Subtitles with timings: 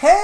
[0.00, 0.14] Hey,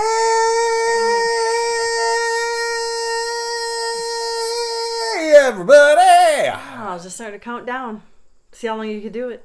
[5.36, 6.48] everybody!
[6.76, 8.02] I'll just start to count down.
[8.52, 9.44] See how long you can do it.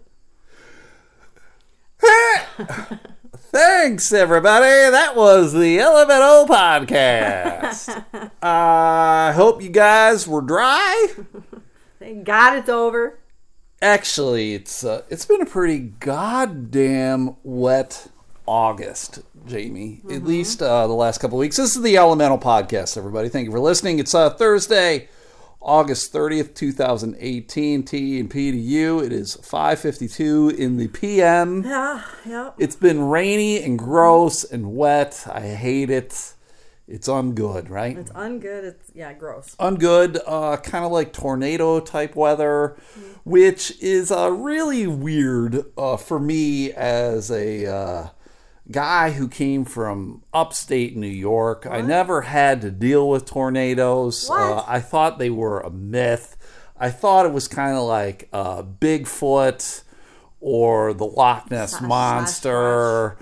[3.36, 4.92] Thanks, everybody.
[4.92, 8.06] That was the Elemental Podcast.
[8.44, 11.08] I hope you guys were dry.
[11.98, 13.18] Thank God it's over.
[13.82, 18.10] Actually, it's uh, it's been a pretty goddamn wet
[18.50, 19.20] August,
[19.50, 20.02] Jamie.
[20.12, 21.58] At least uh, the last couple of weeks.
[21.58, 23.30] This is the Elemental Podcast, everybody.
[23.30, 23.98] Thank you for listening.
[23.98, 25.10] It's uh, Thursday,
[25.60, 27.82] August thirtieth, two thousand eighteen.
[27.84, 29.00] T and P to you.
[29.00, 31.64] It is five fifty two in the PM.
[31.64, 32.52] Yeah, yeah.
[32.60, 35.26] It's been rainy and gross and wet.
[35.28, 36.34] I hate it.
[36.88, 37.98] It's ungood, right?
[37.98, 38.64] It's ungood.
[38.64, 39.56] It's yeah, gross.
[39.60, 42.78] ungood, uh, kind of like tornado type weather,
[43.24, 48.08] which is uh, really weird uh, for me as a uh,
[48.72, 51.66] guy who came from upstate New York.
[51.70, 54.28] I never had to deal with tornadoes.
[54.28, 54.40] What?
[54.42, 56.36] Uh, I thought they were a myth.
[56.78, 59.84] I thought it was kind of like uh, Bigfoot
[60.40, 63.18] or the Loch Ness Slash, monster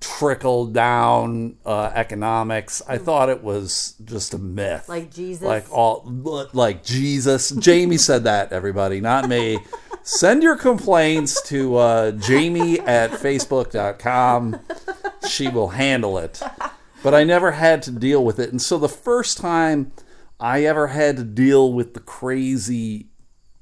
[0.00, 2.82] trickle down uh, economics.
[2.88, 5.42] I thought it was just a myth Like Jesus.
[5.46, 6.02] like all
[6.52, 7.50] like Jesus.
[7.50, 9.58] Jamie said that, everybody, not me.
[10.02, 14.58] Send your complaints to uh, Jamie at Facebook.com.
[15.28, 16.42] She will handle it.
[17.02, 18.50] But I never had to deal with it.
[18.50, 19.92] And so the first time
[20.38, 23.08] I ever had to deal with the crazy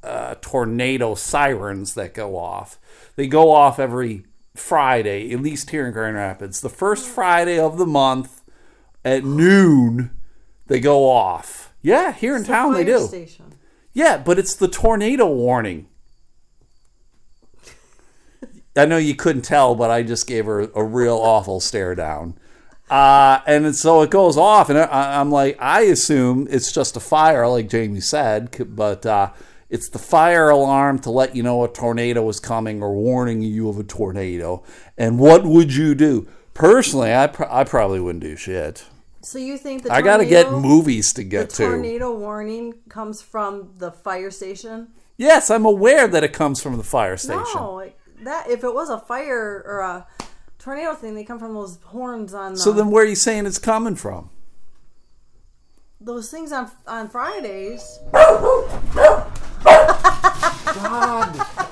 [0.02, 2.78] uh, tornado sirens that go off,
[3.16, 6.60] they go off every Friday, at least here in Grand Rapids.
[6.60, 8.42] The first Friday of the month
[9.04, 10.10] at noon,
[10.66, 11.72] they go off.
[11.82, 13.06] Yeah, here in It's town they fire do.
[13.06, 13.54] Station.
[13.92, 15.88] Yeah, but it's the tornado warning.
[18.76, 22.38] I know you couldn't tell, but I just gave her a real awful stare down.
[22.88, 27.00] Uh, and so it goes off, and I, I'm like, I assume it's just a
[27.00, 29.30] fire, like Jamie said, but uh,
[29.68, 33.68] it's the fire alarm to let you know a tornado is coming or warning you
[33.68, 34.64] of a tornado.
[34.98, 36.26] And what would you do?
[36.52, 38.84] Personally, I, pr- I probably wouldn't do shit.
[39.22, 41.64] So you think the I got to get movies to get to.
[41.64, 44.88] tornado warning comes from the fire station?
[45.16, 47.44] Yes, I'm aware that it comes from the fire station.
[47.54, 47.90] No,
[48.24, 48.48] that.
[48.48, 50.06] If it was a fire or a
[50.58, 52.54] tornado thing, they come from those horns on.
[52.54, 54.30] The, So then, uh, where are you saying it's coming from?
[56.02, 57.98] those things on on Fridays.
[60.70, 61.69] The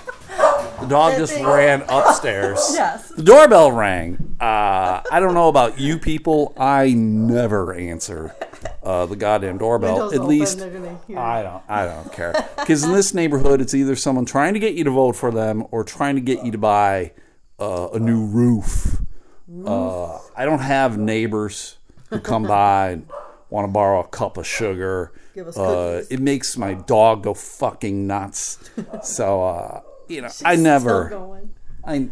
[0.88, 2.58] dog just ran upstairs.
[2.74, 3.08] Yes.
[3.10, 4.36] The doorbell rang.
[4.40, 6.54] Uh, I don't know about you people.
[6.56, 8.34] I never answer
[8.82, 9.94] uh, the goddamn doorbell.
[9.94, 11.18] Windows At open, least they're gonna hear.
[11.18, 11.62] I don't.
[11.68, 12.34] I don't care.
[12.58, 15.64] Because in this neighborhood, it's either someone trying to get you to vote for them
[15.70, 17.12] or trying to get you to buy
[17.58, 19.00] uh, a new roof.
[19.66, 21.78] Uh, I don't have neighbors
[22.10, 23.08] who come by and
[23.50, 25.12] want to borrow a cup of sugar.
[25.34, 26.08] Give us Uh, cookies.
[26.10, 28.58] it makes my dog go fucking nuts.
[29.02, 31.08] so uh, you know, I never.
[31.08, 31.50] going.
[31.84, 32.10] I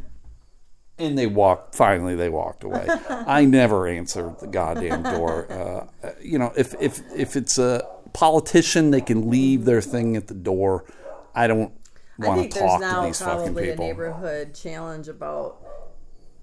[0.99, 1.75] and they walked.
[1.75, 2.87] Finally, they walked away.
[3.09, 5.51] I never answered the goddamn door.
[5.53, 10.27] Uh, you know, if if if it's a politician, they can leave their thing at
[10.27, 10.85] the door.
[11.35, 11.73] I don't
[12.19, 13.87] want to talk to these fucking probably a people.
[13.87, 15.63] neighborhood challenge about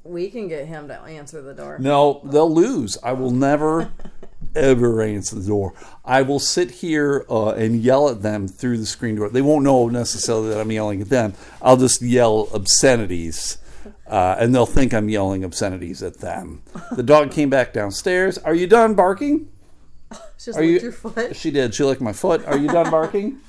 [0.03, 1.80] we can get him to answer the door.
[1.80, 2.97] No, they'll lose.
[3.02, 3.91] I will never,
[4.56, 5.74] ever answer the door.
[6.06, 9.30] I will sit here uh, and yell at them through the screen door.
[9.30, 11.34] They won't know necessarily that I'm yelling at them.
[11.62, 13.58] I'll just yell obscenities,
[14.08, 16.62] uh, and they'll think I'm yelling obscenities at them.
[16.96, 18.38] The dog came back downstairs.
[18.40, 19.50] Are you done barking?
[20.44, 21.35] Just Are you- your foot.
[21.35, 21.74] She did.
[21.74, 22.46] She licked my foot.
[22.46, 23.40] Are you done barking?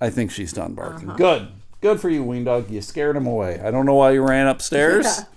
[0.00, 1.08] I think she's done barking.
[1.10, 1.18] Uh-huh.
[1.18, 1.48] Good.
[1.80, 2.70] Good for you, Ween Dog.
[2.70, 3.60] You scared him away.
[3.60, 5.20] I don't know why you ran upstairs,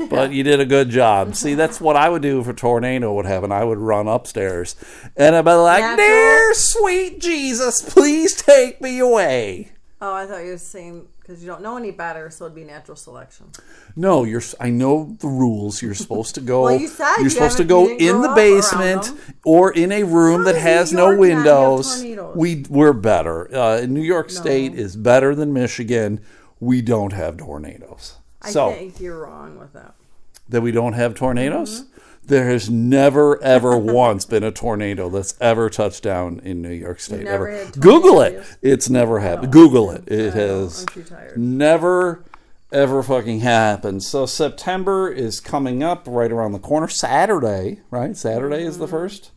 [0.10, 1.34] but you did a good job.
[1.34, 3.52] See, that's what I would do if a tornado would happen.
[3.52, 4.76] I would run upstairs
[5.16, 6.06] and I'd be like, Natural.
[6.06, 9.72] Dear sweet Jesus, please take me away.
[10.00, 12.64] Oh, I thought you were saying because you don't know any better, so it'd be
[12.64, 13.46] natural selection.
[13.94, 14.42] No, you're.
[14.58, 15.80] I know the rules.
[15.80, 16.62] You're supposed to go.
[16.62, 19.12] Well, you said you're you supposed to go in the basement
[19.44, 22.02] or in a room How that has no windows.
[22.34, 23.54] We we're better.
[23.54, 26.20] Uh, New York State is better than Michigan.
[26.58, 28.16] We don't have tornadoes.
[28.42, 29.94] I so think you're wrong with that.
[30.48, 31.82] that we don't have tornadoes.
[31.82, 31.96] Mm-hmm.
[32.26, 37.00] There has never, ever once been a tornado that's ever touched down in New York
[37.00, 37.24] State.
[37.24, 37.70] never ever.
[37.78, 38.44] Google it.
[38.62, 39.52] It's never happened.
[39.52, 40.04] Google it.
[40.06, 41.36] It has I'm too tired.
[41.38, 42.22] never,
[42.70, 44.02] ever fucking happened.
[44.04, 46.88] So September is coming up right around the corner.
[46.88, 48.16] Saturday, right?
[48.16, 48.90] Saturday is the Mm-hmm.
[48.96, 49.30] first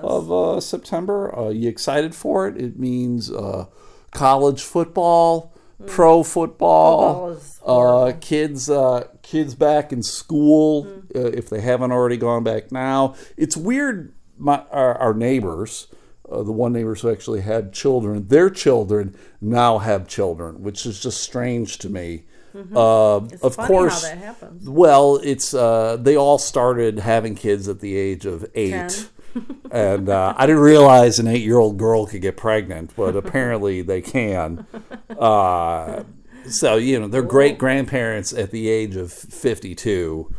[0.00, 1.36] of uh, September.
[1.38, 2.56] Uh, you excited for it?
[2.56, 3.66] It means uh,
[4.12, 5.52] college football
[5.86, 11.16] pro football, uh, kids, uh, kids back in school Mm.
[11.16, 13.14] uh, if they haven't already gone back now.
[13.36, 14.12] It's weird.
[14.36, 15.88] My our, our neighbors,
[16.30, 21.00] uh, the one neighbors who actually had children, their children now have children, which is
[21.00, 22.24] just strange to me.
[22.54, 23.46] Uh, of Mm-hmm.
[23.46, 24.68] It's funny course, how that happens.
[24.68, 29.08] well, it's uh, they all started having kids at the age of eight,
[29.70, 34.66] and uh, I didn't realize an eight-year-old girl could get pregnant, but apparently they can.
[35.18, 36.04] Uh,
[36.48, 40.32] so you know, they're great grandparents at the age of fifty-two.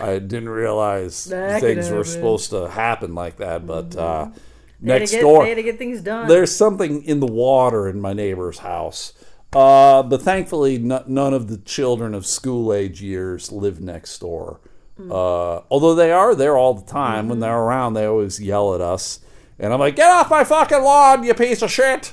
[0.00, 4.32] I didn't realize That things were supposed to happen like that, but uh, to
[4.80, 6.26] next get- door They had to get things done.
[6.26, 9.12] there's something in the water in my neighbor's house.
[9.52, 14.58] Uh, but thankfully, n- none of the children of school age years live next door.
[14.98, 17.28] Uh, although they are there all the time.
[17.28, 19.20] When they're around, they always yell at us.
[19.58, 22.12] And I'm like, get off my fucking lawn, you piece of shit.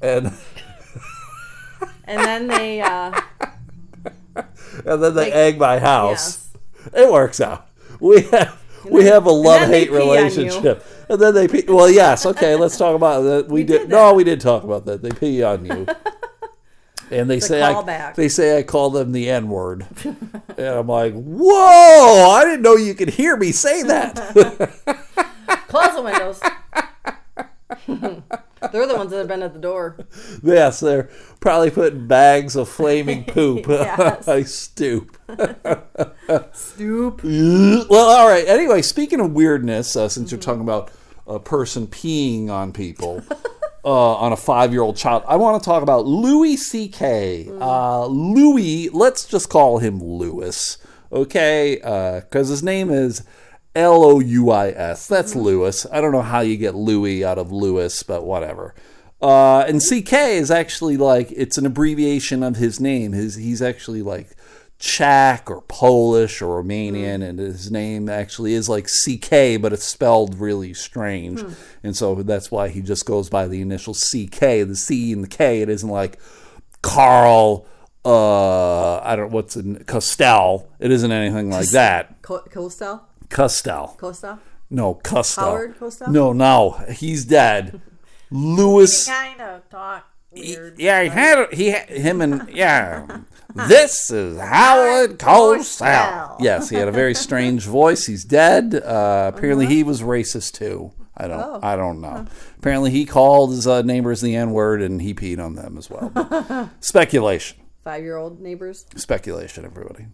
[0.00, 0.26] And,
[2.04, 3.20] and then they, uh,
[4.36, 6.50] and then they Like, egg my house.
[6.84, 6.92] yes.
[6.94, 7.66] It works out.
[8.00, 8.60] We have.
[8.84, 10.08] We then- have a love hate pee on you.
[10.12, 11.64] relationship, and then they pee.
[11.66, 12.54] Well, yes, okay.
[12.54, 13.48] Let's talk about that.
[13.48, 15.00] We, did, did no, we did talk about that.
[15.00, 15.86] They pee on you,
[17.10, 20.86] and they a say I, they say I call them the N word, and I'm
[20.86, 22.30] like, whoa!
[22.30, 24.14] I didn't know you could hear me say that.
[25.68, 26.40] close the windows.
[28.72, 29.98] They're the ones that have been at the door.
[30.42, 31.10] yes, they're
[31.40, 33.68] probably putting bags of flaming poop.
[33.68, 35.18] I stoop.
[36.52, 37.22] Stoop.
[37.22, 38.48] well, all right.
[38.48, 40.90] Anyway, speaking of weirdness, uh, since you're talking about
[41.26, 43.22] a person peeing on people,
[43.84, 47.48] uh, on a five-year-old child, I want to talk about Louis C.K.
[47.60, 50.78] Uh, Louis, let's just call him Louis,
[51.12, 51.76] okay?
[51.76, 53.24] Because his name is
[53.74, 55.06] L O U I S.
[55.06, 55.86] That's Louis.
[55.90, 58.74] I don't know how you get Louis out of Louis, but whatever.
[59.20, 63.12] Uh, and CK is actually like it's an abbreviation of his name.
[63.12, 64.36] His he's actually like
[64.84, 70.38] Czech or Polish or Romanian, and his name actually is like CK, but it's spelled
[70.38, 71.42] really strange,
[71.82, 74.38] and so that's why he just goes by the initial CK,
[74.68, 75.62] the C and the K.
[75.62, 76.20] It isn't like
[76.82, 77.66] Carl.
[78.04, 80.70] Uh, I don't what's in Costel.
[80.78, 82.20] It isn't anything like that.
[82.20, 83.00] Co- Costa?
[83.30, 83.96] Costel.
[83.98, 84.38] Costa?
[84.68, 85.44] No, Costel.
[85.44, 86.10] Howard Costel?
[86.12, 87.80] No, no, he's dead.
[88.30, 89.06] Louis.
[89.06, 90.78] Kind of talk weird.
[90.78, 93.20] Yeah, he had he had him and yeah.
[93.54, 96.36] This is Howard Cosell.
[96.40, 98.06] Yes, he had a very strange voice.
[98.06, 98.74] He's dead.
[98.74, 100.92] Uh, apparently, he was racist too.
[101.16, 101.40] I don't.
[101.40, 101.60] Oh.
[101.62, 102.26] I don't know.
[102.58, 105.88] Apparently, he called his uh, neighbors the N word and he peed on them as
[105.88, 106.10] well.
[106.12, 107.58] But speculation.
[107.84, 108.86] Five year old neighbors.
[108.96, 109.64] Speculation.
[109.64, 110.06] Everybody.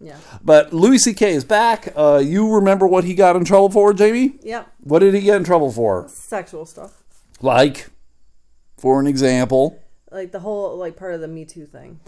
[0.00, 0.16] Yeah.
[0.42, 1.32] But Louis C.K.
[1.34, 1.92] is back.
[1.94, 4.38] Uh, you remember what he got in trouble for, Jamie?
[4.42, 4.72] Yep.
[4.80, 6.08] What did he get in trouble for?
[6.08, 7.02] Sexual stuff.
[7.42, 7.90] Like,
[8.78, 9.78] for an example.
[10.10, 12.00] Like the whole like part of the Me Too thing.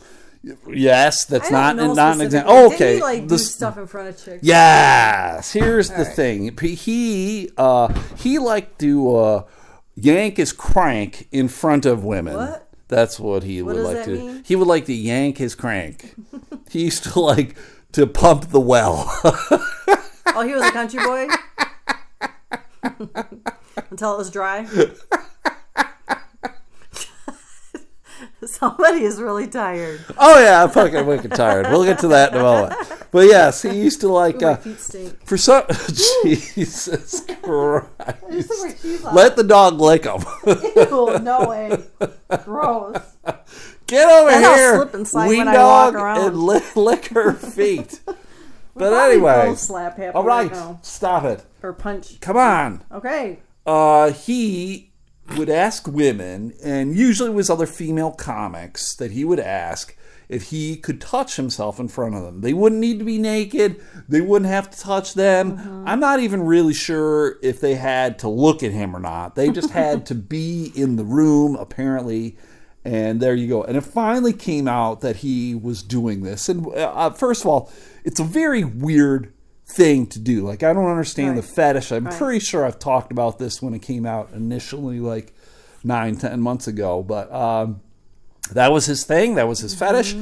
[0.66, 2.52] Yes, that's not not an example.
[2.52, 2.96] Oh, okay.
[2.96, 4.42] he, like do stuff in front of chicks.
[4.42, 5.52] yes.
[5.52, 6.06] Here's the right.
[6.06, 6.58] thing.
[6.58, 9.44] He uh, he liked to uh,
[9.94, 12.34] yank his crank in front of women.
[12.34, 12.68] What?
[12.88, 14.10] That's what he would like to.
[14.10, 14.42] mean?
[14.44, 16.14] He would like to yank his crank.
[16.70, 17.56] he used to like
[17.92, 19.10] to pump the well.
[20.34, 21.28] Oh, he was a country boy.
[23.90, 24.66] Until it was dry.
[28.46, 30.04] Somebody is really tired.
[30.18, 31.66] oh yeah, I'm fucking wicked tired.
[31.68, 32.74] We'll get to that in a moment.
[33.10, 35.26] But yes, he used to like My uh, feet stink.
[35.26, 35.64] for some.
[36.24, 37.86] Jesus Christ!
[38.30, 39.14] Just look where she's at.
[39.14, 40.22] Let the dog lick him.
[40.46, 41.84] Ew, no way.
[42.44, 42.96] Gross.
[43.86, 46.26] Get over Then I'll here, slip and slide when I walk dog, around.
[46.28, 48.00] and lick, lick her feet.
[48.74, 51.44] but anyway, slap all right right, stop it.
[51.62, 52.18] Or punch.
[52.20, 52.82] Come on.
[52.90, 53.40] Okay.
[53.66, 54.91] Uh, he
[55.36, 59.96] would ask women, and usually it was other female comics that he would ask
[60.28, 62.40] if he could touch himself in front of them.
[62.40, 63.80] They wouldn't need to be naked.
[64.08, 65.58] They wouldn't have to touch them.
[65.58, 65.84] Mm-hmm.
[65.86, 69.34] I'm not even really sure if they had to look at him or not.
[69.34, 72.38] They just had to be in the room, apparently.
[72.84, 73.62] And there you go.
[73.62, 76.48] And it finally came out that he was doing this.
[76.48, 77.70] And uh, first of all,
[78.02, 79.31] it's a very weird
[79.76, 80.42] thing to do.
[80.46, 81.90] Like, I don't understand the fetish.
[81.92, 82.14] I'm Right.
[82.14, 85.34] pretty sure I've talked about this when it came out initially, like
[85.84, 87.02] nine, ten months ago.
[87.02, 87.80] But um,
[88.52, 89.34] that was his thing.
[89.36, 90.14] That was his fetish.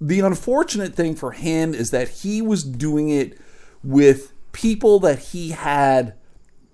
[0.00, 3.38] The unfortunate thing for him is that he was doing it
[3.82, 6.14] with people that he had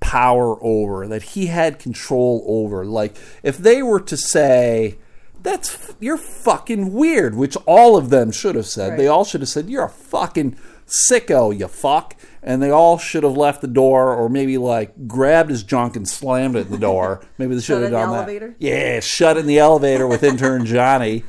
[0.00, 2.84] power over, that he had control over.
[2.84, 4.98] Like, if they were to say,
[5.42, 8.90] that's you're fucking weird, which all of them should have said.
[8.90, 8.96] Right.
[8.98, 12.16] They all should have said, "You're a fucking sicko, you fuck.
[12.46, 16.06] And they all should have left the door, or maybe like grabbed his junk and
[16.06, 17.24] slammed it in the door.
[17.38, 18.16] Maybe they should have done that.
[18.18, 18.54] elevator?
[18.58, 21.24] Yeah, shut in the elevator with intern Johnny,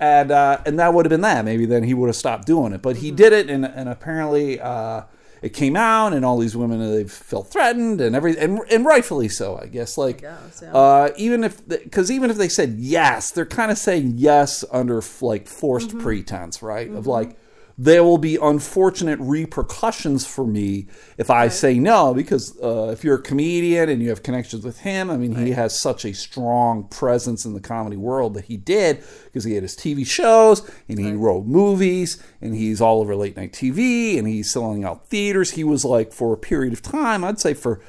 [0.00, 1.44] and uh, and that would have been that.
[1.44, 2.80] Maybe then he would have stopped doing it.
[2.80, 3.16] But he Mm-hmm.
[3.16, 5.02] did it, and and apparently uh,
[5.42, 9.28] it came out, and all these women they felt threatened, and every and, and rightfully
[9.28, 9.98] so, I guess.
[9.98, 10.72] Like guess, yeah.
[10.72, 15.02] uh, even if because even if they said yes, they're kind of saying yes under
[15.20, 16.00] like forced Mm-hmm.
[16.00, 16.90] pretense, right?
[16.90, 17.36] Of like.
[17.78, 20.86] There will be unfortunate repercussions for me
[21.18, 24.78] if I say no, because uh, if you're a comedian and you have connections with
[24.78, 28.56] him, I mean, he has such a strong presence in the comedy world that he
[28.56, 33.14] did because he had his TV shows and he wrote movies and he's all over
[33.14, 35.50] late night TV and he's selling out theaters.
[35.50, 37.82] He was like, for a period of time, I'd say for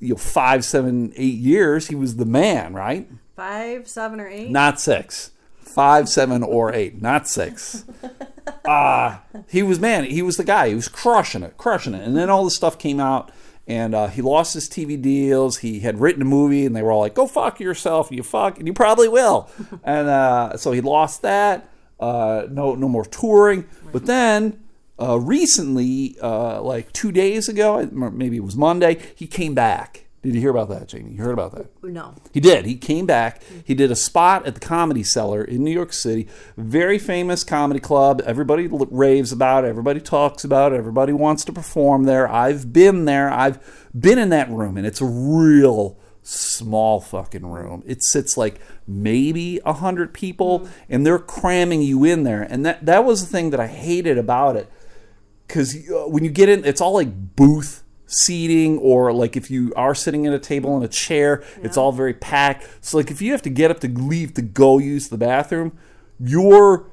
[0.00, 3.08] you know, five, seven, eight years, he was the man, right?
[3.34, 4.50] Five, seven, or eight.
[4.50, 5.32] Not six.
[5.74, 7.00] Five, seven, or eight.
[7.00, 7.84] Not six.
[8.66, 10.04] Uh, he was man.
[10.04, 10.68] He was the guy.
[10.68, 12.06] He was crushing it, crushing it.
[12.06, 13.30] And then all this stuff came out,
[13.66, 15.58] and uh, he lost his TV deals.
[15.58, 18.58] He had written a movie, and they were all like, "Go fuck yourself, you fuck,"
[18.58, 19.50] and you probably will.
[19.84, 21.70] and uh, so he lost that.
[21.98, 23.66] Uh, no, no more touring.
[23.92, 24.62] But then
[25.00, 30.03] uh, recently, uh, like two days ago, maybe it was Monday, he came back.
[30.24, 31.12] Did you hear about that, Jamie?
[31.12, 31.66] You heard about that?
[31.82, 32.14] No.
[32.32, 32.64] He did.
[32.64, 33.42] He came back.
[33.62, 36.26] He did a spot at the Comedy Cellar in New York City.
[36.56, 38.22] Very famous comedy club.
[38.24, 39.68] Everybody raves about it.
[39.68, 40.76] Everybody talks about it.
[40.76, 42.26] Everybody wants to perform there.
[42.26, 43.30] I've been there.
[43.30, 43.58] I've
[43.92, 47.82] been in that room, and it's a real small fucking room.
[47.84, 52.40] It sits like maybe a hundred people, and they're cramming you in there.
[52.40, 54.72] And that that was the thing that I hated about it
[55.46, 59.72] because uh, when you get in, it's all like booth seating, or like if you
[59.76, 62.66] are sitting at a table in a chair, it's all very packed.
[62.80, 65.76] So like if you have to get up to leave to go use the bathroom,
[66.18, 66.86] you're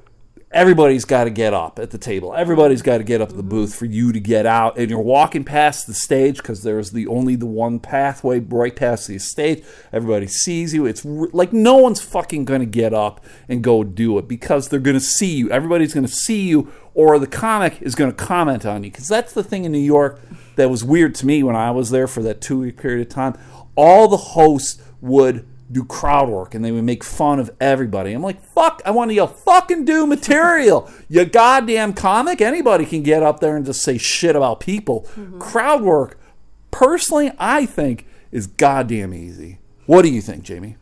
[0.52, 2.34] everybody's got to get up at the table.
[2.34, 3.50] Everybody's got to get up at the mm-hmm.
[3.50, 7.06] booth for you to get out, and you're walking past the stage because there's the
[7.06, 9.64] only the one pathway right past the stage.
[9.92, 10.86] Everybody sees you.
[10.86, 14.68] It's r- like no one's fucking going to get up and go do it because
[14.68, 15.50] they're going to see you.
[15.50, 19.08] Everybody's going to see you, or the comic is going to comment on you because
[19.08, 20.20] that's the thing in New York
[20.56, 23.08] that was weird to me when I was there for that two week period of
[23.12, 23.38] time.
[23.74, 28.12] All the hosts would do crowd work and they would make fun of everybody.
[28.12, 30.90] I'm like, fuck, I want to yell, fucking do material.
[31.08, 32.40] you goddamn comic.
[32.42, 35.06] Anybody can get up there and just say shit about people.
[35.16, 35.38] Mm-hmm.
[35.38, 36.20] Crowd work,
[36.70, 39.58] personally, I think is goddamn easy.
[39.86, 40.76] What do you think, Jamie?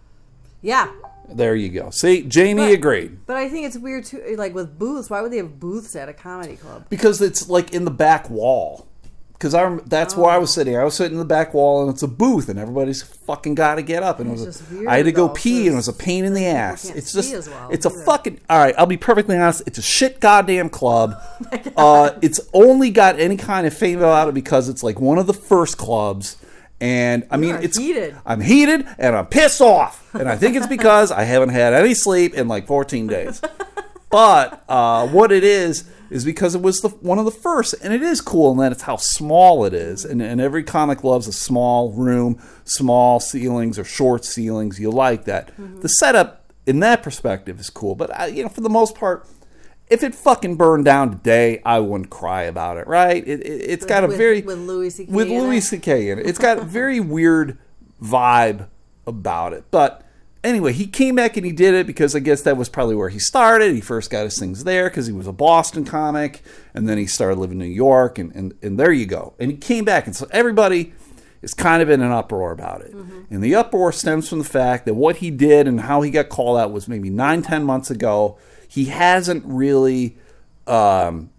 [0.60, 0.90] Yeah.
[1.32, 1.90] There you go.
[1.90, 3.26] See, Jamie But- agreed.
[3.26, 4.34] But I think it's weird too.
[4.36, 6.86] Like with booths, why would they have booths at a comedy club?
[6.90, 8.88] because it's like in the back wall.
[9.40, 10.76] Because I that's where I was sitting.
[10.76, 13.76] I was sitting in the back wall, and it's a booth, and everybody's fucking got
[13.76, 14.20] to get up.
[14.20, 15.88] And it was, just a, weird, I had to go though, pee, and it was
[15.88, 16.90] a pain in the ass.
[16.90, 18.38] It's just, well, it's a fucking.
[18.50, 19.62] All right, I'll be perfectly honest.
[19.66, 21.14] It's a shit goddamn club.
[21.78, 25.26] uh, it's only got any kind of fame about it because it's like one of
[25.26, 26.36] the first clubs.
[26.78, 28.16] And I mean, it's heated.
[28.26, 31.94] I'm heated and I'm pissed off, and I think it's because I haven't had any
[31.94, 33.40] sleep in like 14 days.
[34.10, 37.94] But uh, what it is is because it was the one of the first, and
[37.94, 41.26] it is cool, and that it's how small it is, and, and every comic loves
[41.26, 44.78] a small room, small ceilings or short ceilings.
[44.80, 45.48] You like that.
[45.52, 45.80] Mm-hmm.
[45.80, 49.26] The setup in that perspective is cool, but I, you know, for the most part.
[49.88, 53.26] If it fucking burned down today, I wouldn't cry about it, right?
[53.26, 55.10] It, it, it's got a with- very with Louis C.K.
[55.10, 55.60] with Louis.
[55.60, 56.10] C.K.
[56.10, 56.26] in it.
[56.26, 57.58] It's got a very weird
[58.00, 58.68] vibe
[59.04, 59.64] about it.
[59.72, 60.04] But
[60.42, 63.08] anyway, he came back and he did it because I guess that was probably where
[63.08, 63.74] he started.
[63.74, 66.42] He first got his things there because he was a Boston comic,
[66.74, 69.34] and then he started living in New York, and, and, and there you go.
[69.38, 70.92] And he came back, and so everybody
[71.42, 72.92] is kind of in an uproar about it.
[73.30, 76.28] And the uproar stems from the fact that what he did and how he got
[76.28, 78.38] called out was maybe nine, ten months ago.
[78.68, 80.16] He hasn't really.
[80.66, 81.30] Um,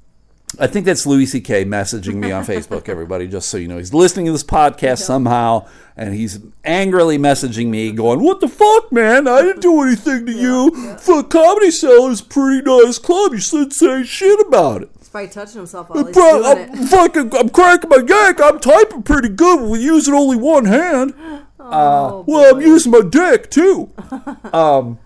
[0.59, 1.65] I think that's Louis C.K.
[1.65, 3.77] messaging me on Facebook, everybody, just so you know.
[3.77, 8.91] He's listening to this podcast somehow, and he's angrily messaging me, going, What the fuck,
[8.91, 9.27] man?
[9.27, 10.71] I didn't do anything to you.
[10.71, 13.31] The Comedy Cellar is a pretty nice club.
[13.33, 14.89] You shouldn't say shit about it.
[15.11, 16.87] Probably touching himself while he's Bro, doing I'm it.
[16.87, 18.39] fucking, I'm cracking my neck.
[18.41, 21.13] I'm typing pretty good with using only one hand.
[21.63, 23.91] Oh, Well, I'm using my dick too.
[24.51, 24.97] um,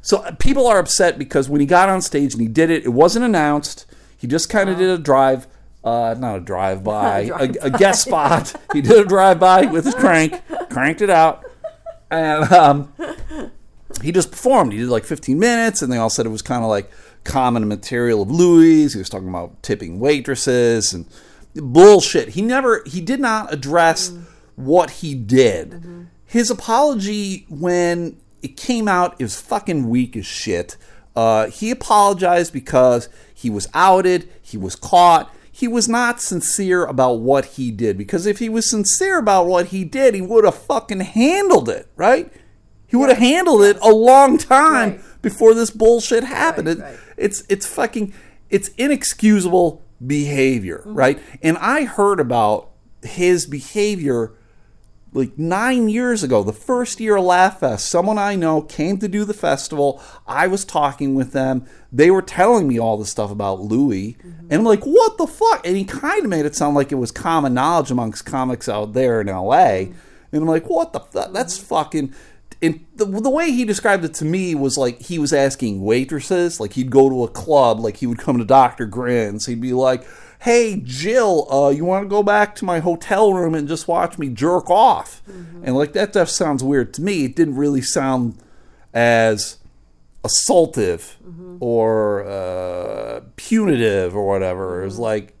[0.00, 2.84] so uh, people are upset because when he got on stage and he did it,
[2.84, 3.84] it wasn't announced.
[4.22, 5.46] He just kind of did a drive,
[5.84, 8.54] uh, not a drive by, a, a guest spot.
[8.72, 11.44] He did a drive by with his crank, cranked it out,
[12.10, 12.94] and um,
[14.00, 14.72] he just performed.
[14.72, 16.90] He did like 15 minutes, and they all said it was kind of like
[17.24, 18.92] common material of Louis.
[18.92, 21.06] He was talking about tipping waitresses and
[21.54, 22.30] bullshit.
[22.30, 24.12] He never, he did not address
[24.54, 26.08] what he did.
[26.24, 30.76] His apology when it came out, is fucking weak as shit.
[31.14, 35.32] Uh, he apologized because he was outed, he was caught.
[35.50, 39.66] He was not sincere about what he did because if he was sincere about what
[39.66, 42.32] he did, he would have fucking handled it, right?
[42.86, 45.00] He would have handled it a long time Right.
[45.22, 46.68] before this bullshit happened.
[46.68, 46.96] Right, It- right.
[47.18, 48.12] It's it's fucking
[48.50, 50.94] it's inexcusable behavior, Mm-hmm.
[50.94, 51.18] right?
[51.42, 52.70] And I heard about
[53.02, 54.32] his behavior
[55.14, 59.08] like nine years ago, the first year of Laugh Fest, someone I know came to
[59.08, 60.02] do the festival.
[60.26, 61.66] I was talking with them.
[61.92, 64.16] They were telling me all this stuff about Louis.
[64.22, 65.66] And I'm like, what the fuck?
[65.66, 68.94] And he kind of made it sound like it was common knowledge amongst comics out
[68.94, 69.64] there in LA.
[69.64, 69.94] And
[70.32, 71.32] I'm like, what the fuck?
[71.32, 72.14] That's fucking.
[72.62, 76.58] And the, the way he described it to me was like he was asking waitresses,
[76.58, 78.86] like he'd go to a club, like he would come to Dr.
[78.86, 79.44] Grins.
[79.44, 80.06] He'd be like,
[80.42, 84.18] hey, Jill, uh, you want to go back to my hotel room and just watch
[84.18, 85.22] me jerk off?
[85.62, 87.24] And like that stuff sounds weird to me.
[87.24, 88.36] It didn't really sound
[88.92, 89.58] as
[90.24, 91.14] assaultive
[91.60, 94.82] or uh, punitive or whatever.
[94.82, 95.34] It was like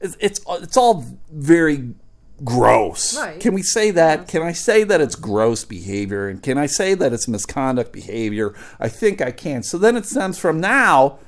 [0.00, 1.94] it's, it's it's all very
[2.42, 3.18] gross.
[3.18, 3.38] Right.
[3.38, 4.26] Can we say that?
[4.26, 6.28] Can I say that it's gross behavior?
[6.28, 8.54] And can I say that it's misconduct behavior?
[8.80, 9.62] I think I can.
[9.62, 11.18] So then it stems from now,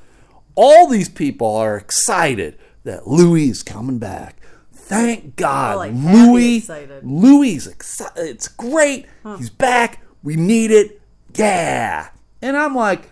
[0.55, 4.35] all these people are excited that Louis is coming back.
[4.73, 6.57] Thank God, like, happy Louis.
[6.57, 7.03] excited.
[7.05, 8.25] Louis is excited.
[8.25, 9.05] It's great.
[9.37, 10.01] He's back.
[10.23, 11.01] We need it.
[11.35, 12.09] Yeah.
[12.41, 13.09] And I'm like,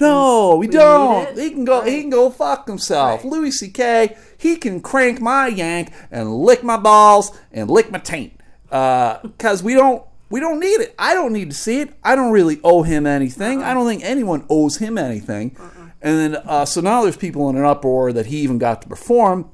[0.00, 1.38] no, we, need don't.
[1.38, 1.82] He can go.
[1.82, 3.22] He can go fuck himself.
[3.22, 3.30] Right.
[3.32, 4.16] Louis C.K.
[4.38, 8.32] He can crank my yank and lick my balls and lick my taint.
[8.70, 10.02] Uh, Because we don't.
[10.30, 10.94] We don't need it.
[10.98, 11.92] I don't need to see it.
[12.02, 13.62] I don't really owe him anything.
[13.62, 15.54] I don't think anyone owes him anything.
[16.02, 18.88] And then, uh, so now there's people in an uproar that he even got to
[18.88, 19.48] perform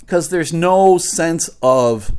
[0.00, 2.12] because there's no sense of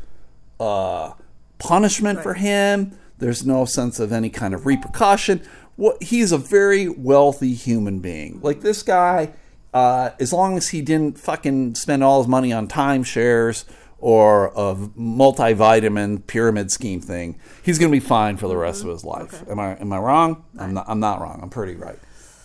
[0.60, 1.14] uh,
[1.58, 2.98] punishment for him.
[3.18, 5.42] There's no sense of any kind of repercussion.
[5.76, 8.40] What he's a very wealthy human being.
[8.42, 9.34] Like this guy,
[9.74, 13.66] uh, as long as he didn't fucking spend all his money on timeshares
[13.98, 19.04] or a multivitamin pyramid scheme thing, he's gonna be fine for the rest of his
[19.04, 19.44] life.
[19.50, 20.44] Am I am I wrong?
[20.60, 20.86] I'm not.
[20.88, 21.40] I'm not wrong.
[21.42, 21.98] I'm pretty right.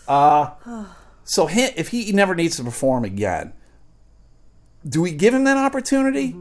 [0.06, 0.50] Uh,
[1.28, 3.52] so if he never needs to perform again,
[4.88, 6.35] do we give him that opportunity?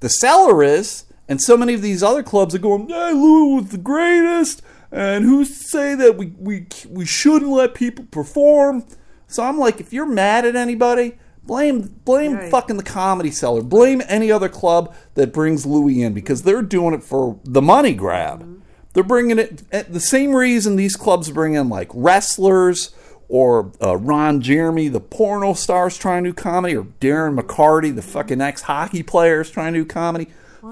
[0.00, 3.70] The Cellar is, and so many of these other clubs are going, "Hey, Louis was
[3.70, 8.84] the greatest," and who's to say that we we we shouldn't let people perform?
[9.28, 12.50] So I'm like, if you're mad at anybody, blame blame Right.
[12.50, 16.94] fucking the Comedy Cellar, blame any other club that brings Louis in because they're doing
[16.94, 18.44] it for the money grab.
[18.92, 22.90] They're bringing it at the same reason these clubs bring in like wrestlers
[23.30, 28.02] or uh, Ron Jeremy, the porno stars trying to do comedy, or Darren McCarty, the
[28.02, 30.28] fucking ex hockey players trying to do comedy.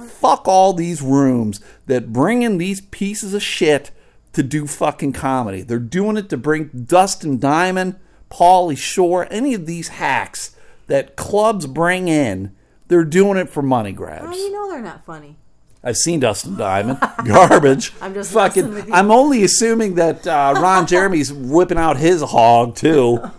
[0.07, 3.91] Fuck all these rooms that bring in these pieces of shit
[4.33, 5.63] to do fucking comedy.
[5.63, 7.97] They're doing it to bring Dustin Diamond,
[8.31, 10.55] Pauly Shore, any of these hacks
[10.89, 12.55] that clubs bring in.
[12.89, 14.27] They're doing it for money grabs.
[14.27, 15.37] How do you know they're not funny?
[15.83, 16.99] I've seen Dustin Diamond.
[17.25, 17.93] Garbage.
[18.01, 18.73] I'm just fucking.
[18.73, 18.85] you.
[18.93, 23.21] I'm only assuming that uh, Ron Jeremy's whipping out his hog too.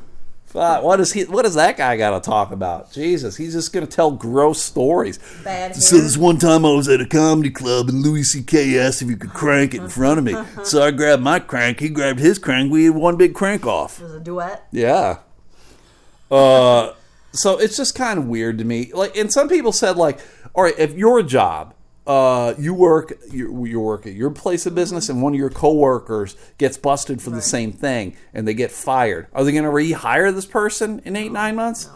[0.46, 1.26] Fuck, what is he?
[1.26, 2.92] What does that guy got to talk about?
[2.92, 5.20] Jesus, he's just gonna tell gross stories.
[5.44, 6.04] Bad So hair.
[6.04, 8.80] this one time I was at a comedy club and Louis C.K.
[8.80, 10.34] asked if he could crank it in front of me.
[10.64, 11.80] So I grabbed my crank.
[11.82, 12.72] He grabbed his crank.
[12.72, 14.00] We had one big crank off.
[14.00, 14.66] It was a duet.
[14.72, 15.20] Yeah.
[16.32, 16.94] Uh,
[17.32, 18.92] so it's just kind of weird to me.
[18.92, 20.20] Like, and some people said, like,
[20.56, 21.76] all right, if your job,
[22.10, 25.52] uh, you work, you, you work at your place of business, and one of your
[25.52, 29.28] coworkers gets busted for the same thing, and they get fired.
[29.32, 31.88] Are they going to rehire this person in eight, nine months?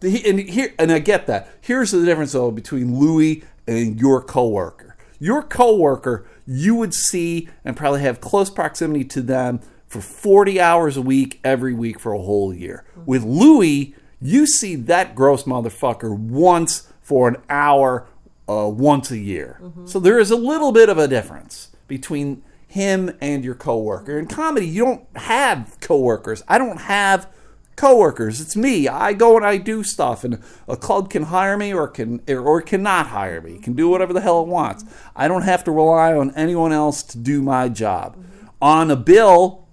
[0.00, 1.48] The, and here, and I get that.
[1.60, 4.96] Here's the difference though between Louis and your coworker.
[5.20, 10.96] Your coworker, you would see and probably have close proximity to them for 40 hours
[10.96, 12.84] a week every week for a whole year.
[13.06, 18.08] With Louis, you see that gross motherfucker once for an hour
[18.48, 19.60] uh, once a year.
[19.84, 24.18] So there is a little bit of a difference between him and your coworker.
[24.18, 26.42] In comedy, you don't have coworkers.
[26.46, 27.28] I don't have
[27.76, 28.40] coworkers.
[28.40, 28.88] It's me.
[28.88, 32.60] I go and I do stuff, and a club can hire me or can or
[32.62, 33.58] cannot hire me.
[33.58, 34.84] Can do whatever the hell it wants.
[35.14, 38.16] I don't have to rely on anyone else to do my job.
[38.60, 39.66] On a bill,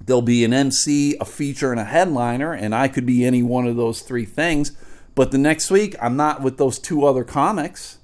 [0.00, 3.66] there'll be an MC, a feature, and a headliner, and I could be any one
[3.66, 4.72] of those three things.
[5.14, 7.98] But the next week, I'm not with those two other comics.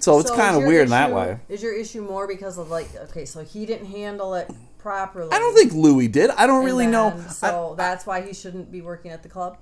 [0.00, 1.38] So it's So kind of weird in that way.
[1.48, 5.30] Is your issue more because of like okay, so he didn't handle it properly?
[5.32, 6.30] I don't think Louis did.
[6.30, 7.10] I don't and really know.
[7.10, 9.58] then- I- So that's why he shouldn't be working at the club.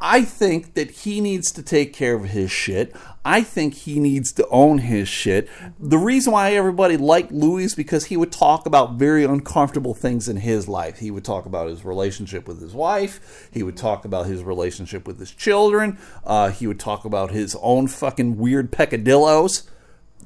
[0.00, 2.94] I think that he needs to take care of his shit.
[3.24, 5.48] I think he needs to own his shit.
[5.78, 10.28] The reason why everybody liked Louis is because he would talk about very uncomfortable things
[10.28, 10.98] in his life.
[10.98, 13.48] He would talk about his relationship with his wife.
[13.50, 15.98] He would talk about his relationship with his children.
[16.24, 19.70] Uh, he would talk about his own fucking weird peccadillos.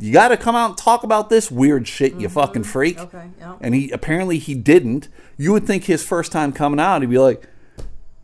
[0.01, 2.99] You got to come out and talk about this weird shit, you fucking freak.
[2.99, 3.57] Okay, yeah.
[3.61, 5.09] And he apparently he didn't.
[5.37, 7.49] You would think his first time coming out, he'd be like,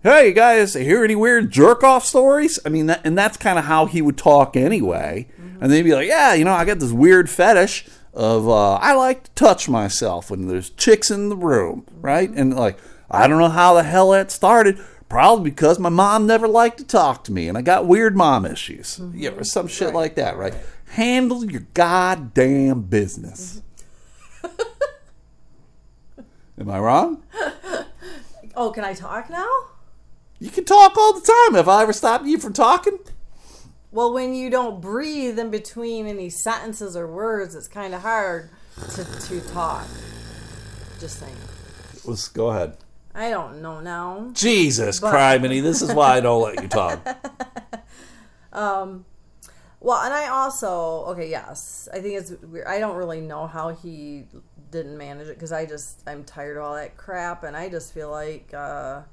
[0.04, 3.58] "Hey, you guys, hear any weird jerk off stories?" I mean, that, and that's kind
[3.58, 5.26] of how he would talk anyway.
[5.32, 5.62] Mm-hmm.
[5.62, 8.74] And then he'd be like, "Yeah, you know, I got this weird fetish of uh,
[8.74, 12.38] I like to touch myself when there's chicks in the room, right?" Mm-hmm.
[12.38, 12.78] And like,
[13.10, 14.78] I don't know how the hell that started.
[15.08, 18.46] Probably because my mom never liked to talk to me, and I got weird mom
[18.46, 19.18] issues, mm-hmm.
[19.18, 20.54] yeah, or some shit like that, right?
[20.86, 23.62] Handle your goddamn business.
[26.58, 27.22] Am I wrong?
[28.56, 29.48] Oh, can I talk now?
[30.44, 31.54] You can talk all the time.
[31.54, 32.98] Have I ever stopped you from talking?
[33.90, 38.50] Well, when you don't breathe in between any sentences or words, it's kind of hard
[38.90, 39.86] to, to talk.
[41.00, 41.34] Just saying.
[42.04, 42.76] Let's go ahead.
[43.14, 44.32] I don't know now.
[44.34, 47.00] Jesus But- criminy, this is why I don't let you talk.
[48.52, 49.06] um,
[49.80, 52.66] Well, and I also okay, yes, I think it's weird.
[52.66, 54.24] I don't really know how he
[54.70, 57.94] didn't manage it because I just I'm tired of all that crap, and I just
[57.94, 59.04] feel like, uh,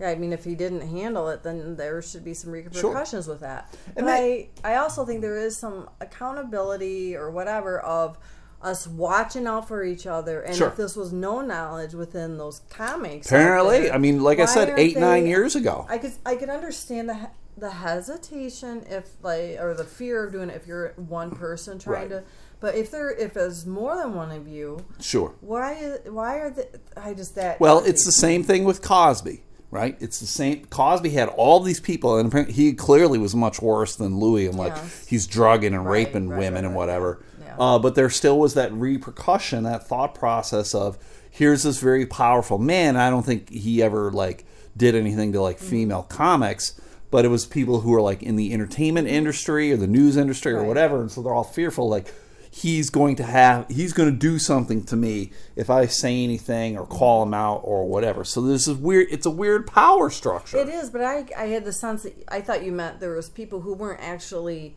[0.00, 3.40] yeah, I mean, if he didn't handle it, then there should be some repercussions with
[3.40, 3.74] that.
[3.96, 8.18] And but I I also think there is some accountability or whatever of
[8.62, 10.68] us watching out for each other, and Sure.
[10.68, 14.74] if this was no knowledge within those comics, Apparently, there, I mean, like I said,
[14.78, 15.86] eight, nine years ago.
[15.88, 17.16] I could I could understand the
[17.58, 22.02] the hesitation if like or the fear of doing it if you're one person trying
[22.02, 22.10] Right.
[22.10, 22.22] to.
[22.60, 25.34] But if there if there's more than one of you, Sure.
[25.40, 29.96] why why are the I just that Well, it's the same thing with Cosby, right?
[30.00, 30.64] It's the same.
[30.66, 34.74] Cosby had all these people, and he clearly was much worse than Louis, and like
[34.74, 35.06] Yes.
[35.08, 37.20] he's drugging and Right, raping right, women right, and whatever.
[37.44, 37.56] yeah.
[37.58, 40.98] Uh, but there still was that repercussion, that thought process of
[41.30, 42.96] here's this very powerful man.
[42.96, 44.44] I don't think he ever like
[44.76, 45.42] did anything to Mm-hmm.
[45.44, 46.80] like female comics.
[47.10, 50.52] But it was people who are like in the entertainment industry or the news industry
[50.52, 51.88] or whatever, and so they're all fearful.
[51.88, 52.12] Like
[52.56, 56.78] he's going to have he's going to do something to me if I say anything
[56.78, 58.24] or call him out or whatever.
[58.24, 59.08] So this is weird.
[59.10, 60.56] It's a weird power structure.
[60.56, 63.28] It is, but I I had the sense that I thought you meant there was
[63.28, 64.74] people who weren't actually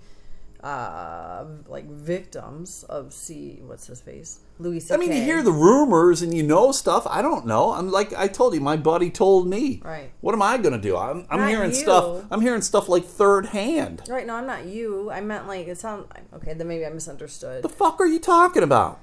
[0.63, 4.93] uh like victims of C what's his face Louis C.
[4.93, 7.08] I mean, you hear the rumors and you know stuff.
[7.10, 7.72] I don't know.
[7.72, 9.82] I'm like I told you, my buddy told me.
[9.86, 10.12] Right.
[10.19, 10.98] What am I to do?
[10.98, 11.76] I'm, I'm Not hearing you.
[11.76, 12.26] stuff.
[12.30, 14.02] I'm hearing stuff like third hand.
[14.10, 14.28] right.
[14.28, 15.10] No, I'm not you.
[15.12, 16.54] I meant like it sound okay.
[16.54, 17.63] Then maybe I misunderstood.
[17.63, 19.00] The fuck are you talking about?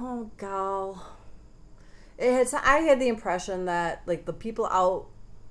[0.00, 1.06] Oh gal,
[2.16, 2.54] it has.
[2.54, 5.06] I had the impression that like the people out.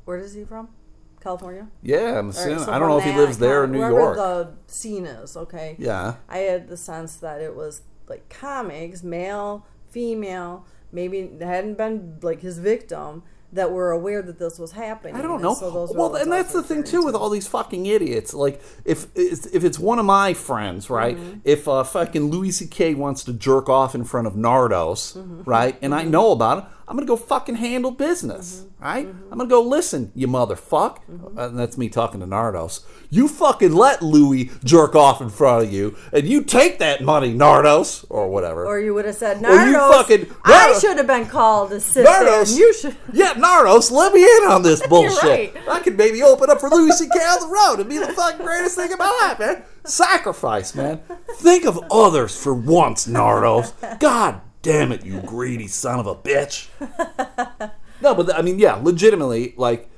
[0.05, 0.69] Where is he from?
[1.23, 1.67] California.
[1.81, 2.57] Yeah, I'm assuming.
[2.57, 4.15] right, so I don't know if he lives there or New York.
[4.17, 5.75] The scene is okay.
[5.79, 6.15] yeah.
[6.29, 12.19] I had the sense that it was like comics, male, female, maybe it hadn't been
[12.21, 15.15] like his victim that were aware that this was happening.
[15.15, 15.53] I don't know.
[15.53, 18.33] So well, and that's the thing too with all these fucking idiots.
[18.33, 21.15] Like, if it's- if it's one of my friends, right?
[21.15, 21.39] Mm-hmm.
[21.43, 22.95] If uh, fucking Louis C.K.
[22.95, 25.43] wants to jerk off in front of Nardos, Mm-hmm.
[25.43, 25.77] right?
[25.83, 28.83] And I know about it, I'm gonna go fucking handle business, Mm-hmm.
[28.83, 29.07] right?
[29.31, 30.97] I'm gonna go listen, you motherfuck.
[31.37, 32.81] Uh, and that's me talking to Nardos.
[33.09, 37.33] You fucking let Louis jerk off in front of you, and you take that money,
[37.33, 38.65] Nardos, or whatever.
[38.65, 42.05] Or you would have said, Or you Nardos, fucking- I should have been called there.
[42.05, 42.57] Nardos.
[42.57, 42.95] You should.
[43.13, 45.23] Yeah, Nardos, let me in on this bullshit.
[45.23, 45.53] right.
[45.69, 47.17] I could maybe open up for Louis C.K.
[47.19, 49.63] on the road and be the fucking greatest thing in my life, man.
[49.85, 50.99] Sacrifice, man.
[51.37, 53.71] Think of others for once, Nardos.
[53.99, 56.67] God damn it, you greedy son of a bitch.
[58.02, 59.89] No, but I mean, yeah, legitimately, like,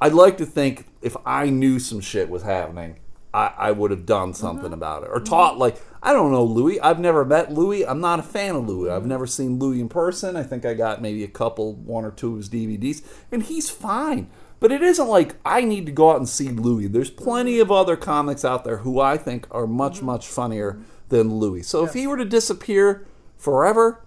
[0.00, 2.98] I'd like to think if I knew some shit was happening,
[3.34, 4.74] I, I would have done something mm-hmm.
[4.74, 5.58] about it or taught.
[5.58, 6.80] Like, I don't know Louis.
[6.80, 7.86] I've never met Louis.
[7.86, 8.90] I'm not a fan of Louis.
[8.90, 9.10] I've mm-hmm.
[9.10, 10.36] never seen Louis in person.
[10.36, 13.68] I think I got maybe a couple, one or two of his DVDs, and he's
[13.68, 14.30] fine.
[14.58, 16.86] But it isn't like I need to go out and see Louis.
[16.86, 20.06] There's plenty of other comics out there who I think are much, mm-hmm.
[20.06, 20.80] much funnier
[21.10, 21.62] than Louis.
[21.62, 23.06] So if he were to disappear
[23.36, 24.02] forever,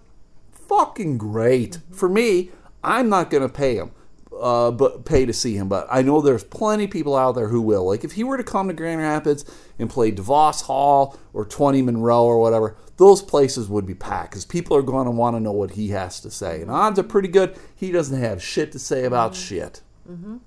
[0.78, 1.78] fucking great.
[1.92, 2.50] For me,
[2.82, 3.92] I'm not going to pay him,
[4.38, 5.68] uh, but pay to see him.
[5.68, 7.86] But I know there's plenty of people out there who will.
[7.86, 9.44] Like if he were to come to Grand Rapids
[9.78, 14.44] and play DeVos Hall or 20 Monroe or whatever, those places would be packed because
[14.44, 16.60] people are going to want to know what he has to say.
[16.60, 19.82] And odds are pretty good he doesn't have shit to say about shit.
[20.08, 20.38] Mm-hmm.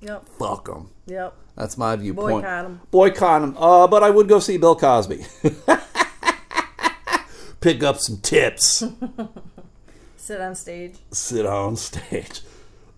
[0.00, 0.28] Yep.
[0.38, 0.90] Fuck him.
[1.06, 1.34] Yep.
[1.56, 2.42] That's my viewpoint.
[2.42, 2.80] Boycott him.
[2.92, 3.56] Boycott him.
[3.56, 5.26] Uh, but I would go see Bill Cosby.
[7.60, 8.84] Pick up some tips.
[10.16, 10.96] Sit on stage.
[11.10, 12.42] sit on stage.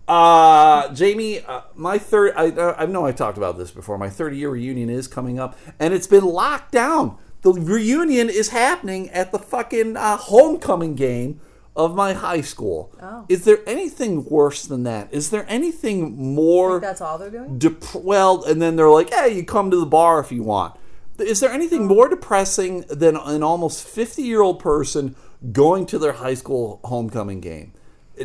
[0.07, 3.97] Uh, Jamie, uh, my third, I, I know I talked about this before.
[3.97, 7.17] My 30 year reunion is coming up, and it's been locked down.
[7.43, 11.39] The reunion is happening at the fucking uh, homecoming game
[11.73, 12.91] of my high school.
[13.01, 13.25] Oh.
[13.29, 15.07] Is there anything worse than that?
[15.13, 16.81] Is there anything more.
[16.81, 17.57] That's all they're doing.
[17.57, 20.75] dep- well, and then they're like, hey, you come to the bar if you want.
[21.21, 25.15] Is there anything more depressing than an almost 50 year old person
[25.51, 27.73] going to their high school homecoming game?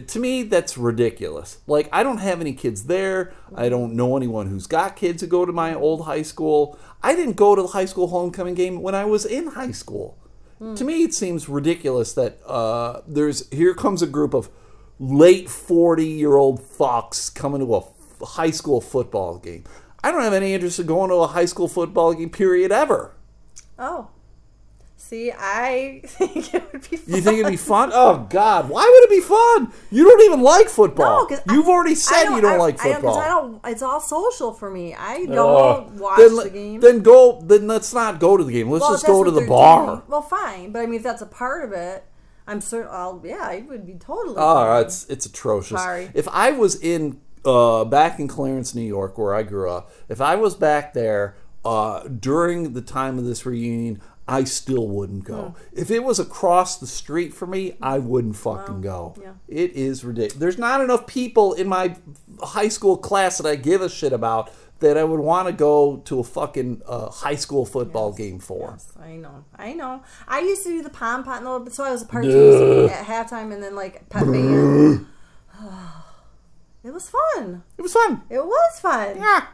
[0.09, 1.59] To me, that's ridiculous.
[1.67, 3.33] Like, I don't have any kids there.
[3.55, 6.79] I don't know anyone who's got kids who go to my old high school.
[7.03, 10.19] I didn't go to the high school homecoming game when I was in high school.
[10.77, 14.49] To me, it seems ridiculous that uh, there's here comes a group of
[14.99, 19.65] late 40 year old fucks coming to a high school football game.
[20.05, 23.13] I don't have any interest in going to a high school football game, period, ever.
[23.79, 24.09] Oh.
[24.99, 27.15] See, I think it would be fun.
[27.15, 27.91] You think it'd be fun?
[27.93, 28.69] Oh, God.
[28.69, 29.73] Why would it be fun?
[29.91, 31.23] You don't even like football.
[31.23, 33.19] No, 'cause I- You've already said you don't I- like I don't, football.
[33.19, 34.95] I don't, it's all social for me.
[34.95, 35.91] I uh, don't Oh.
[35.97, 36.81] watch then, the game.
[36.81, 37.41] Then go.
[37.43, 38.71] Then let's not go to the game.
[38.71, 39.87] Let's Well, just go to the bar.
[39.87, 42.05] doing, Well, fine, but I mean, if that's a part of it,
[42.49, 42.89] I'm certain.
[42.91, 44.37] I'll yeah, it would be totally.
[44.39, 45.81] Oh, it's it's atrocious.
[45.81, 46.11] Sorry.
[46.15, 50.21] If I was in uh, back in Clarence, New York, where I grew up, if
[50.21, 55.55] I was back there uh, during the time of this reunion, I still wouldn't go.
[55.57, 55.79] Hmm.
[55.81, 59.15] If it was across the street for me, I wouldn't fucking go.
[59.21, 59.35] yeah.
[59.47, 60.39] It is ridiculous.
[60.39, 61.97] There's not enough people in my
[62.43, 65.99] high school class that I give a shit about that I would want to go
[65.99, 68.73] to a fucking uh, high school football game for.
[68.73, 69.45] Yes, I know.
[69.57, 70.03] I know.
[70.29, 73.55] I used to do the pom pom, so I was a part two at halftime,
[73.55, 75.07] and then like pep band.
[76.87, 77.63] it was fun.
[77.77, 78.23] It was fun.
[78.31, 79.17] It was fun.
[79.17, 79.47] Yeah.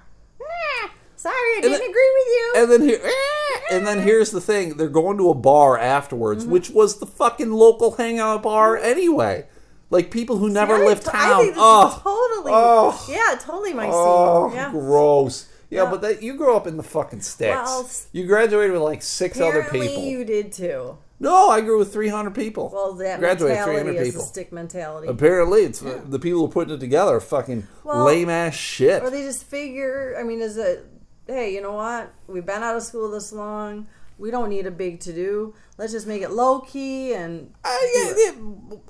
[1.16, 2.53] Sorry, I didn't then- agree with you.
[2.57, 6.42] And then here, eh, and then here's the thing: they're going to a bar afterwards,
[6.45, 6.53] Mm-hmm.
[6.53, 9.47] which was the fucking local hangout bar anyway.
[9.90, 11.40] Like people who never I- left I town.
[11.42, 12.53] think this is oh, totally.
[12.55, 13.07] Oh.
[13.09, 14.57] yeah, totally my oh, scene.
[14.57, 14.71] Yeah.
[14.73, 15.49] gross.
[15.71, 15.90] Yeah, Yeah.
[15.90, 17.55] but that you grew up in the fucking sticks.
[17.55, 20.03] Well, you graduated with like six other people.
[20.03, 20.99] you did too.
[21.20, 22.70] No, I grew with 300 people.
[22.72, 24.20] Well, that graduated mentality 300 is people.
[24.22, 25.09] the stick mentality.
[25.09, 29.03] Apparently, it's the people who are putting it together are fucking Well, lame ass shit.
[29.03, 30.85] Or they just figure, I mean, is it,
[31.27, 32.12] hey, you know what?
[32.27, 33.87] We've been out of school this long.
[34.18, 35.55] We don't need a big to do.
[35.79, 37.53] Let's just make it low key and.
[37.64, 38.33] Uh, yeah, yeah.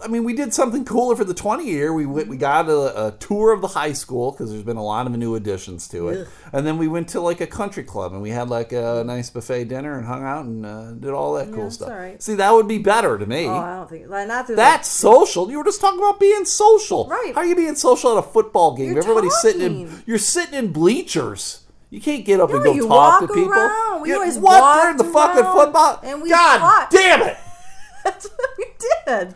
[0.04, 1.92] I mean, we did something cooler for the 20 year.
[1.92, 4.84] We went, we got a, a tour of the high school because there's been a
[4.84, 6.28] lot of new additions to it, Ugh.
[6.52, 9.30] and then we went to like a country club and we had like a nice
[9.30, 11.90] buffet dinner and hung out and uh, did all that cool that's stuff.
[11.90, 12.22] right.
[12.22, 13.46] See, that would be better to me.
[13.46, 14.08] Oh, I don't think.
[14.08, 15.50] Like, not through That's social.
[15.50, 17.06] You were just talking about being social.
[17.08, 17.32] Right.
[17.34, 18.92] How are you being social at a football game?
[18.92, 20.02] You're Everybody's sitting in.
[20.04, 21.61] You're sitting in bleachers.
[21.92, 23.52] You can't get up and go you talk to people.
[23.52, 24.00] around.
[24.00, 26.00] We You- always what during the fucking football?
[26.02, 26.92] and we God talked.
[26.92, 27.36] damn it!
[28.04, 28.64] That's what we
[29.06, 29.34] did.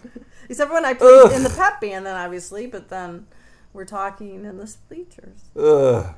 [0.48, 1.32] Except when I played Ugh.
[1.32, 3.26] in the pep band, then obviously, but then
[3.74, 5.40] we're talking in the bleachers.
[5.54, 6.14] Ugh.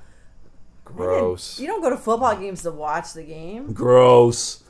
[0.84, 1.58] Gross.
[1.60, 3.72] You don't go to football games to watch the game.
[3.72, 4.62] Gross.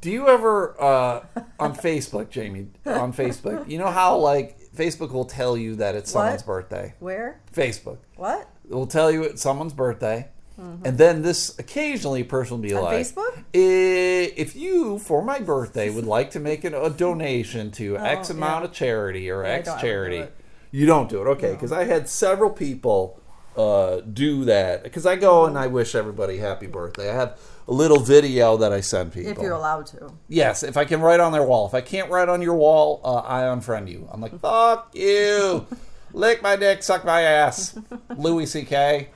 [0.00, 1.24] Do you ever uh,
[1.58, 2.68] on Facebook, Jamie?
[2.86, 6.20] On Facebook, you know how like Facebook will tell you that it's What?
[6.22, 6.94] someone's birthday.
[7.00, 7.40] Where?
[7.52, 8.48] Facebook What?
[8.70, 10.28] it will tell you it's someone's birthday,
[10.58, 12.78] and then this occasionally a person will be Mm-hmm.
[12.78, 13.44] On like, Facebook?
[13.52, 18.34] "If you for my birthday would like to make an, a donation to X Oh,
[18.34, 18.68] amount yeah.
[18.68, 20.24] of charity or I X ever do charity,"
[20.70, 21.52] you don't do it, okay?
[21.52, 23.20] Because I had several people
[23.56, 27.10] uh, do that because I go and I wish everybody happy birthday.
[27.10, 29.30] I have a little video that I send people.
[29.32, 30.12] If you're allowed to.
[30.28, 31.66] Yes, if I can write on their wall.
[31.66, 34.08] If I can't write on your wall, uh, I unfriend you.
[34.12, 35.66] I'm like, fuck you.
[36.12, 37.78] Lick my dick, suck my ass.
[38.16, 39.10] Louis C.K.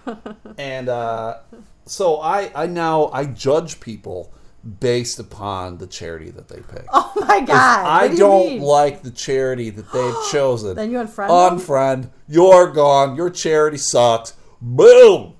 [0.59, 1.39] And uh,
[1.87, 4.33] so I, I now I judge people
[4.79, 6.87] based upon the charity that they pick.
[6.93, 7.85] Oh my If god!
[7.87, 8.63] I do don't mean?
[8.63, 10.77] like the charity that they've chosen.
[10.77, 11.59] Then you unfriend them?
[11.59, 12.11] Unfriend.
[12.29, 13.17] You're gone.
[13.17, 14.35] Your charity sucks.
[14.61, 15.35] Boom.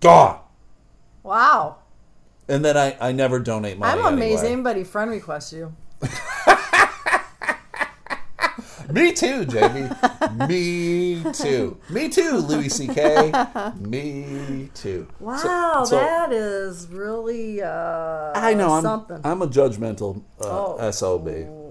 [0.00, 0.40] Gone.
[1.22, 1.76] Wow.
[2.46, 3.98] And then I, I never donate money.
[3.98, 4.52] I'm amazing, anyway.
[4.52, 5.74] anybody friend requests you.
[8.94, 9.88] Me too, Jamie.
[10.48, 11.76] Me too.
[11.90, 13.32] Me too, Louis C.K.
[13.80, 15.08] Me too.
[15.18, 19.20] Wow, so that is really uh I know I'm something.
[19.24, 20.90] I'm a judgmental uh, Oh.
[20.92, 21.26] sob.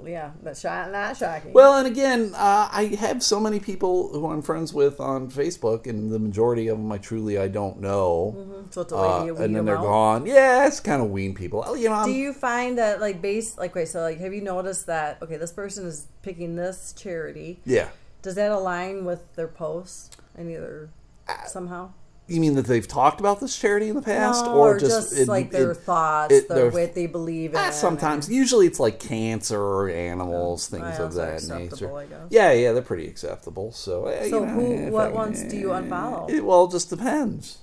[0.08, 1.54] Yeah, that's sho- not shocking.
[1.54, 5.88] Well, and again, uh, I have so many people who I'm friends with on Facebook,
[5.88, 8.66] and the majority of them I truly I don't know.
[8.72, 9.84] so it's a way Uh, and then they're out.
[9.84, 10.26] gone.
[10.26, 11.78] Yeah, it's kind of wean people.
[11.78, 14.42] You know, I'm, Do you find that like base like wait so like have you
[14.42, 17.90] noticed that okay this person is picking this charity yeah.
[18.22, 20.90] does that align with their posts any other
[21.28, 21.92] Uh, somehow
[22.26, 25.10] You mean that they've talked about this charity in the past, No, or, or just,
[25.10, 27.58] just, it- like their it- thoughts, it- the their- what they believe in.
[27.58, 31.92] Ah, sometimes, usually it's like cancer or animals, things of that nature.
[32.30, 33.74] Yeah, yeah, they're pretty acceptable.
[33.74, 36.30] So, eh, So you know, who- what I- ones do you unfollow?
[36.30, 37.58] It, well, it just depends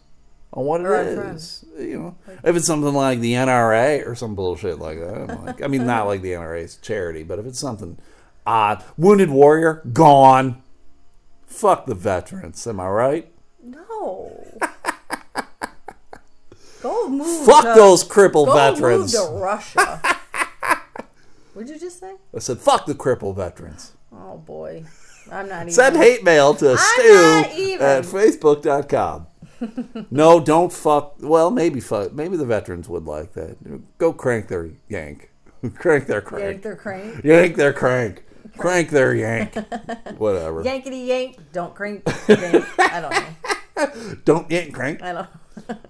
[0.53, 1.65] on what it Or is.
[1.79, 5.69] You know, if it's something like the NRA or some bullshit like that, like, I
[5.69, 7.97] mean, not like the NRA's charity, but if it's something
[8.47, 10.63] odd, Wounded Warrior gone.
[11.47, 12.65] Fuck the veterans.
[12.67, 13.30] Am I right?
[13.71, 14.45] No.
[16.83, 17.47] go move.
[17.47, 19.15] Fuck to, those crippled go veterans.
[19.15, 20.03] move to Russia.
[21.55, 22.15] What'd you just say?
[22.35, 23.93] I said, fuck the crippled veterans.
[24.13, 24.85] Oh boy,
[25.31, 25.73] I'm not even.
[25.73, 29.27] Send hate mail to Stu at facebook.com.
[30.11, 31.17] no, don't fuck.
[31.21, 32.13] Well, maybe fuck.
[32.13, 33.57] Maybe the veterans would like that.
[33.99, 35.31] Go crank their yank.
[35.75, 36.45] crank their crank.
[36.45, 37.25] Yank their crank.
[37.25, 38.25] Yank their crank.
[38.57, 39.55] Crank their yank.
[40.19, 40.65] Whatever.
[40.65, 41.37] Yankety yank.
[41.53, 42.03] Don't crank.
[42.29, 42.67] yank.
[42.79, 43.50] I don't know.
[44.25, 45.03] Don't get crank.
[45.03, 45.29] I don't.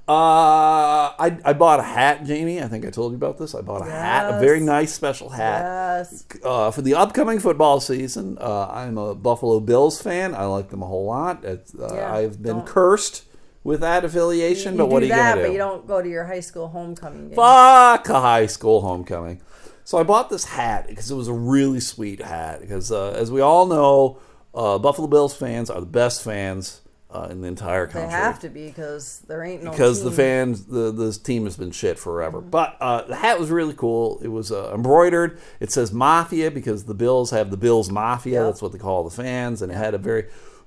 [0.08, 2.60] Uh, I, I bought a hat, Jamie.
[2.60, 3.54] I think I told you about this.
[3.54, 5.62] I bought a hat, a very nice special hat.
[5.62, 6.24] Yes.
[6.42, 8.36] uh, for the upcoming football season.
[8.40, 10.34] Uh, I'm a Buffalo Bills fan.
[10.34, 11.44] I like them a whole lot.
[11.44, 13.22] It's, uh, Yeah, I've been don't- cursed
[13.62, 15.52] with that affiliation, You but what do are you that, gonna but do?
[15.52, 17.36] you don't go to your high school homecoming game.
[17.36, 19.40] Fuck a high school homecoming.
[19.84, 22.60] So I bought this hat because it was a really sweet hat.
[22.60, 24.18] Because uh, as we all know,
[24.54, 26.80] uh, Buffalo Bills fans are the best fans
[27.12, 28.08] uh, in the entire country.
[28.08, 31.56] They have to be because there ain't no because the fans the this team has
[31.56, 32.40] been shit forever.
[32.40, 34.20] But uh, the hat was really cool.
[34.22, 35.40] It was uh, embroidered.
[35.58, 38.40] It says mafia because the bills have the bills mafia.
[38.40, 38.44] Yep.
[38.44, 39.62] that's what they call the fans.
[39.62, 40.26] And it had a very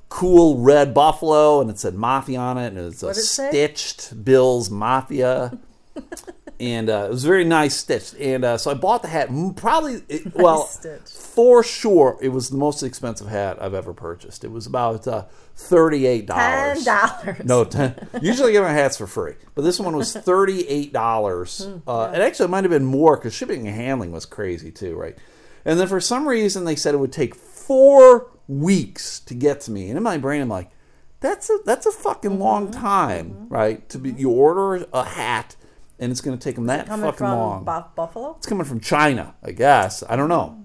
[0.09, 2.67] cool red buffalo and it said mafia on it.
[2.67, 3.49] And it's a it say?
[3.49, 5.57] stitched bills mafia
[6.59, 10.01] and uh, it was very nice stitched and uh, so i bought the hat probably
[10.07, 11.01] it, well stitch.
[11.09, 15.25] for sure it was the most expensive hat i've ever purchased it was about uh,
[15.57, 17.43] $38 Ten dollars.
[17.45, 18.07] no, ten.
[18.21, 21.63] Usually I get my hats for free, but this one was thirty eight dollars.
[21.65, 24.71] Hmm, uh, and actually, it might have been more because shipping and handling was crazy
[24.71, 25.15] too, right?
[25.63, 29.71] And then for some reason, they said it would take four weeks to get to
[29.71, 29.89] me.
[29.89, 30.71] And in my brain, I'm like,
[31.19, 32.81] that's a that's a fucking long Mm-hmm.
[32.81, 33.87] time, right?
[33.89, 35.55] To be you order a hat,
[36.03, 37.63] and it's going to take them that fucking from long.
[37.63, 38.35] Bu- Buffalo.
[38.37, 40.03] It's coming from China, I guess.
[40.07, 40.61] I don't know.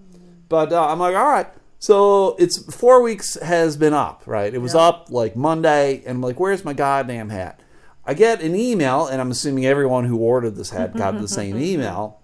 [0.49, 1.47] But uh, I'm like, all right.
[1.79, 4.53] So it's four weeks has been up, right?
[4.53, 4.81] It was Yeah.
[4.81, 7.61] up like Monday, and I'm like, where's my goddamn hat?
[8.05, 11.57] I get an email, and I'm assuming everyone who ordered this hat got the same
[11.71, 12.21] email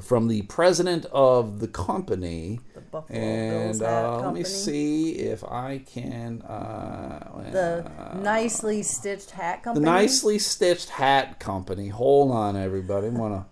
[0.00, 2.60] from the president of the company.
[2.74, 6.42] The Buffalo And uh, let me see if I can.
[6.42, 9.84] Uh, The uh, nicely stitched hat company.
[9.84, 10.04] the company.
[10.04, 11.88] nicely stitched hat company.
[11.88, 13.08] Hold on, everybody.
[13.08, 13.46] I'm gonna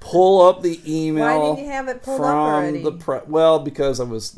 [0.00, 1.24] pull up the email.
[1.24, 2.82] Why didn't you have it pulled from up already?
[2.82, 4.30] the pre- well, because I was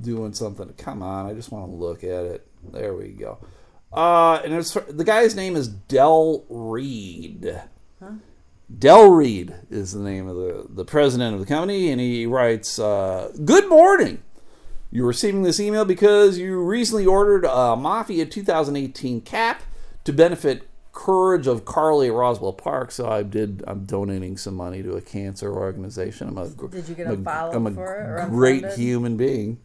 [0.00, 0.72] doing something.
[0.78, 2.46] Come on, I just want to look at it.
[2.72, 3.38] There we go.
[3.92, 7.60] Uh, and it's the guy's name is Del Reed.
[8.78, 12.78] Del Reed is the name of the, the president of the company, and he writes,
[12.78, 14.22] uh, "Good morning.
[14.92, 19.62] You're receiving this email because you recently ordered a Mafia 2018 cap
[20.04, 22.90] to benefit Courage of Carly at Roswell Park.
[22.90, 23.62] So I did.
[23.66, 26.28] I'm donating some money to a cancer organization.
[26.28, 26.48] I'm a.
[26.48, 28.76] Did you get I'm a follow-up I'm a for it great unfunded?
[28.76, 29.60] human being.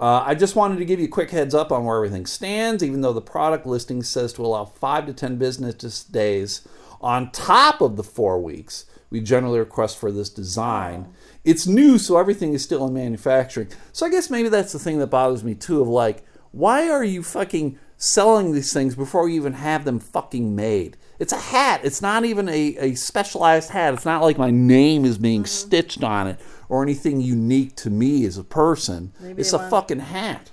[0.00, 2.84] Uh, I just wanted to give you a quick heads up on where everything stands,
[2.84, 6.66] even though the product listing says to allow five to ten business days
[7.00, 11.08] on top of the four weeks we generally request for this design.
[11.44, 13.68] It's new, so everything is still in manufacturing.
[13.92, 17.04] So I guess maybe that's the thing that bothers me too of like, why are
[17.04, 20.96] you fucking selling these things before you even have them fucking made?
[21.18, 21.80] It's a hat.
[21.84, 23.94] It's not even a, a specialized hat.
[23.94, 25.46] It's not like my name is being mm-hmm.
[25.46, 29.12] stitched on it or anything unique to me as a person.
[29.20, 30.50] Maybe it's a want- fucking hat.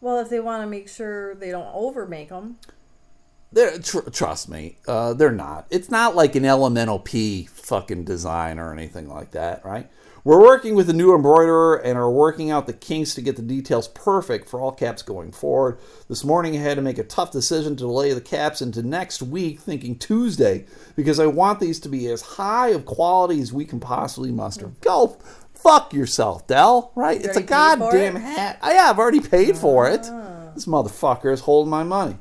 [0.00, 2.58] Well, if they want to make sure they don't overmake them,
[3.50, 5.66] They're, tr- trust me, uh, they're not.
[5.70, 9.90] It's not like an Elemental P fucking design or anything like that, right?
[10.24, 13.42] We're working with a new embroiderer and are working out the kinks to get the
[13.42, 15.78] details perfect for all caps going forward.
[16.08, 19.22] This morning I had to make a tough decision to delay the caps into next
[19.22, 23.64] week, thinking Tuesday, because I want these to be as high of quality as we
[23.64, 24.72] can possibly muster.
[24.82, 25.16] Go
[25.54, 27.16] fuck yourself, Dell, right?
[27.24, 28.58] It's a already paid for goddamn hat.
[28.62, 30.02] Oh, yeah, I've already paid for it.
[30.54, 32.18] This motherfucker is holding my money.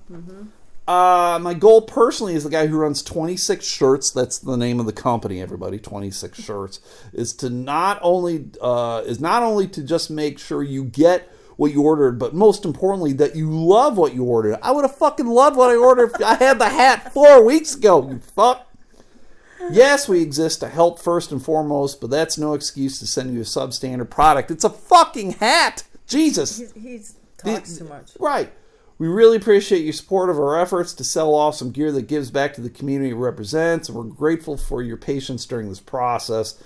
[0.87, 4.09] Uh, my goal personally is the guy who runs 26 shirts.
[4.09, 5.41] That's the name of the company.
[5.41, 6.79] Everybody, 26 shirts
[7.11, 11.73] is to not only uh, is not only to just make sure you get what
[11.73, 14.59] you ordered, but most importantly that you love what you ordered.
[14.61, 17.75] I would have fucking loved what I ordered if I had the hat four weeks
[17.75, 18.09] ago.
[18.09, 18.63] You fuck.
[19.69, 23.41] Yes, we exist to help first and foremost, but that's no excuse to send you
[23.41, 24.51] a substandard product.
[24.51, 25.83] It's a fucking hat.
[26.05, 26.59] Jesus.
[26.59, 28.11] he's, he's talks too much.
[28.19, 28.53] Right.
[28.99, 32.31] We really appreciate your support of our efforts to sell off some gear that gives
[32.31, 36.61] back to the community it represents, and we're grateful for your patience during this process.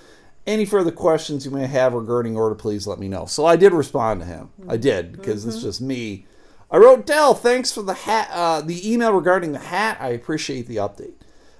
[0.46, 3.26] Any further questions you may have regarding order, please let me know.
[3.26, 4.48] So I did respond to him.
[4.66, 6.26] I did because it's just me.
[6.70, 9.98] I wrote Dell, thanks for the hat, uh, the email regarding the hat.
[10.00, 11.12] I appreciate the update.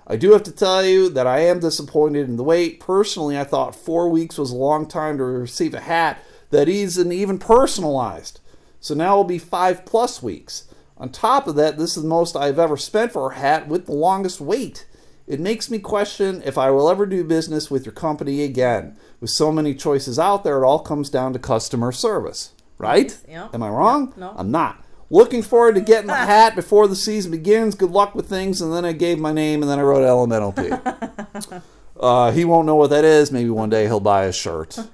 [0.07, 2.81] I do have to tell you that I am disappointed in the wait.
[2.81, 6.19] Personally, I thought four weeks was a long time to receive a hat
[6.51, 8.41] that isn't even personalized.
[8.83, 10.65] So now it'll be five plus weeks.
[10.99, 13.87] On top of that, this is the most I've ever spent for a hat with
[13.87, 14.87] the longest wait.
[15.27, 18.97] It makes me question if I will ever do business with your company again.
[19.21, 23.17] With so many choices out there, it all comes down to customer service, right?
[23.29, 23.49] Yeah.
[23.55, 24.13] Am I wrong?
[24.17, 24.35] No.
[24.37, 24.85] I'm not.
[25.11, 27.77] Looking forward to getting the hat before the season begins.
[27.77, 28.61] Good luck with things.
[28.61, 30.71] And then I gave my name and then I wrote Elemental P.
[31.99, 33.31] uh, he won't know what that is.
[33.31, 34.79] Maybe one day he'll buy a shirt.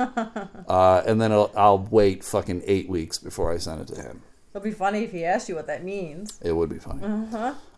[0.69, 4.23] Uh, and then I'll, I'll wait fucking eight weeks before I send it to him.
[4.53, 6.39] It'll be funny if he asked you what that means.
[6.43, 7.03] It would be funny.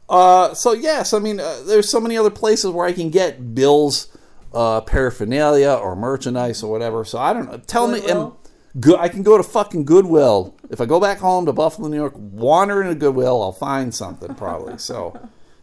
[0.08, 3.54] Uh, so yes, I mean, uh, there's so many other places where I can get
[3.54, 4.08] Bill's
[4.52, 7.04] uh, paraphernalia or merchandise or whatever.
[7.04, 7.58] So I don't know.
[7.58, 8.38] Tell me, Goodwill?
[8.74, 8.98] am, good.
[8.98, 12.14] I can go to fucking Goodwill if I go back home to Buffalo, New York.
[12.16, 14.78] Wander into Goodwill, I'll find something probably.
[14.78, 15.16] So,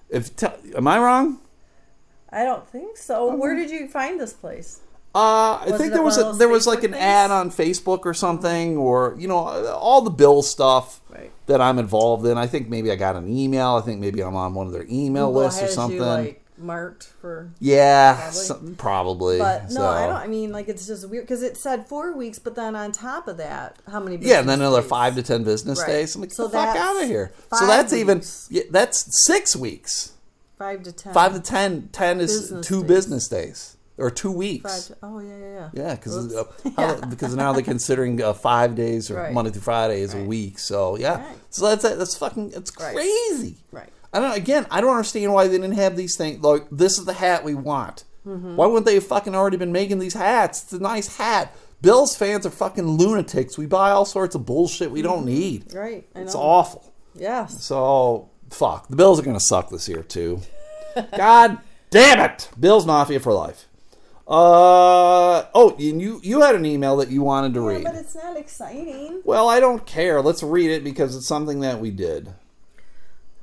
[0.09, 0.31] if
[0.75, 1.41] am I wrong?
[2.29, 3.33] I don't think so.
[3.35, 4.81] Where did you find this place?
[5.15, 7.03] Uh, I think there was a, there was like Facebook an things?
[7.03, 11.31] ad on Facebook or something, or you know, all the Bill stuff Right.
[11.47, 12.37] that I'm involved in.
[12.37, 13.75] I think maybe I got an email.
[13.75, 15.97] I think maybe I'm on one of their email lists or has something.
[15.97, 17.49] you like marked for.
[17.59, 18.31] yeah, Probably.
[18.39, 19.37] some- probably.
[19.39, 20.15] But no, So- I don't.
[20.17, 23.27] I mean, like it's just weird because it said four weeks, but then on top
[23.27, 24.17] of that, how many?
[24.17, 24.89] Yeah, and then business another days?
[24.89, 25.87] five to ten business Right.
[25.87, 26.13] days.
[26.15, 27.31] I'm like, So get the fuck that's out of here.
[27.53, 28.47] So five that's even weeks.
[28.51, 30.11] yeah, that's six weeks.
[30.57, 31.13] Five to ten.
[31.13, 31.89] Five to ten.
[31.91, 32.87] Ten is Business two days.
[32.87, 34.87] business days or two weeks.
[34.87, 35.69] to- oh yeah, yeah, yeah.
[35.73, 36.61] Yeah, because Oops.
[37.09, 39.33] because now they're considering uh, five days or Right.
[39.33, 40.59] Monday through Friday as a week.
[40.59, 41.37] So yeah, Right.
[41.49, 43.57] so that's that's fucking it's crazy.
[43.71, 43.89] Right.
[44.13, 44.65] I don't again.
[44.71, 46.43] I don't understand why they didn't have these things.
[46.43, 48.03] Like this is the hat we want.
[48.25, 48.55] Mm-hmm.
[48.55, 50.63] Why wouldn't they have fucking already been making these hats?
[50.63, 51.55] It's a nice hat.
[51.81, 53.57] Bills fans are fucking lunatics.
[53.57, 55.73] We buy all sorts of bullshit we don't need.
[55.73, 56.07] Right.
[56.15, 56.91] It's awful.
[57.15, 57.63] Yes.
[57.63, 58.87] So fuck.
[58.87, 60.41] The Bills are gonna suck this year too.
[61.17, 62.49] God damn it.
[62.59, 63.65] Bills Mafia for life.
[64.27, 67.83] Uh oh, you you had an email that you wanted to Yeah, read.
[67.85, 69.21] but it's not exciting.
[69.23, 70.21] Well, I don't care.
[70.21, 72.33] Let's read it because it's something that we did.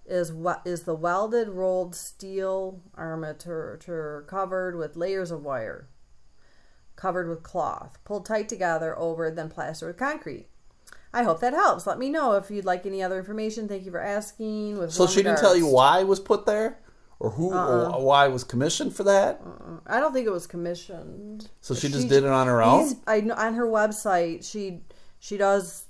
[0.09, 5.89] is what is the welded rolled steel armature covered with layers of wire,
[6.95, 10.49] covered with cloth, pulled tight together over, then plastered with concrete.
[11.13, 11.87] I hope that helps.
[11.87, 13.69] Let me know if you'd like any other information.
[13.69, 14.79] Thank you for asking.
[14.79, 16.79] With So she didn't tell you why it was put there,
[17.19, 17.97] or who, Uh-uh.
[17.97, 19.41] or why it was commissioned for that.
[19.87, 21.49] I don't think it was commissioned.
[21.63, 22.97] So she just did it on her own.
[23.07, 24.83] I on her website she
[25.19, 25.85] she does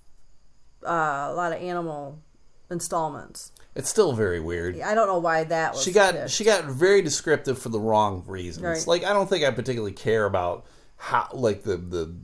[0.87, 2.21] uh, a lot of animal
[2.71, 3.51] installments.
[3.77, 4.81] It's still very weird.
[4.81, 5.83] I don't know why that was.
[5.85, 8.65] She got she got very descriptive for the wrong reasons.
[8.65, 8.87] Right.
[8.87, 10.65] Like I don't think I particularly care about
[10.97, 12.17] how like the the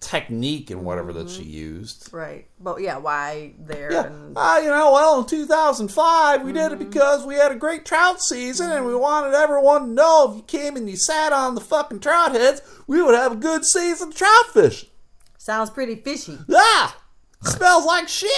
[0.00, 2.08] technique and whatever that she used.
[2.12, 3.92] right, but yeah, why there?
[3.92, 6.56] Yeah, And, ah, you know, well, in 2005, we Mm-hmm.
[6.56, 10.30] did it because we had a great trout season and we wanted everyone to know
[10.30, 13.36] if you came and you sat on the fucking trout heads, we would have a
[13.36, 14.88] good season of trout fishing.
[15.36, 16.38] sounds pretty fishy.
[16.52, 16.96] Ah!
[17.42, 18.30] Smells like shit.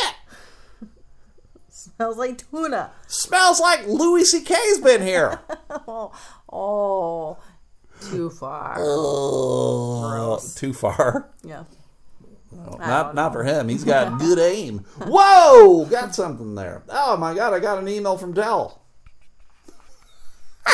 [2.01, 2.93] Smells like tuna.
[3.09, 5.39] Smells like Louis C.K.'s been here.
[5.69, 6.11] Oh,
[6.51, 7.37] oh,
[8.11, 8.77] too far.
[8.79, 11.29] Oh, too far.
[11.45, 11.65] Yeah.
[12.79, 13.69] Not not for him.
[13.69, 14.79] He's got good aim.
[15.03, 15.85] Whoa!
[15.91, 16.85] Got something there.
[16.89, 17.53] Oh my god!
[17.53, 18.81] I got an email from Dell.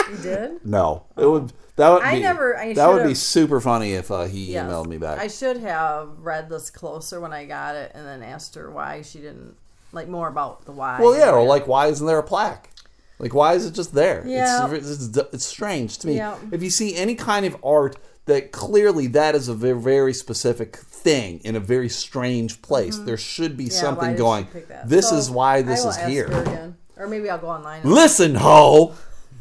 [0.09, 0.51] You did?
[0.64, 4.12] No, it would that would I be never- I that would be super funny if
[4.12, 4.70] uh, he Yes.
[4.70, 5.18] emailed me back.
[5.18, 9.03] I should have read this closer when I got it and then asked her why
[9.03, 9.57] she didn't
[9.93, 11.01] like more about the why.
[11.01, 12.70] well, yeah, or like why isn't there a plaque?
[13.18, 14.22] Like why is it just there?
[14.26, 14.70] Yeah.
[14.72, 16.16] It's, it's, it's strange to me.
[16.16, 16.37] Yeah.
[16.53, 21.41] If you see any kind of art that clearly that is a very, specific thing
[21.45, 23.72] in a very strange place, there should be Mm-hmm.
[23.74, 24.49] Yeah, something going.
[24.84, 26.74] This So, is why this is here.
[26.99, 27.82] Or maybe I'll go online.
[27.82, 28.95] and- Listen, ho.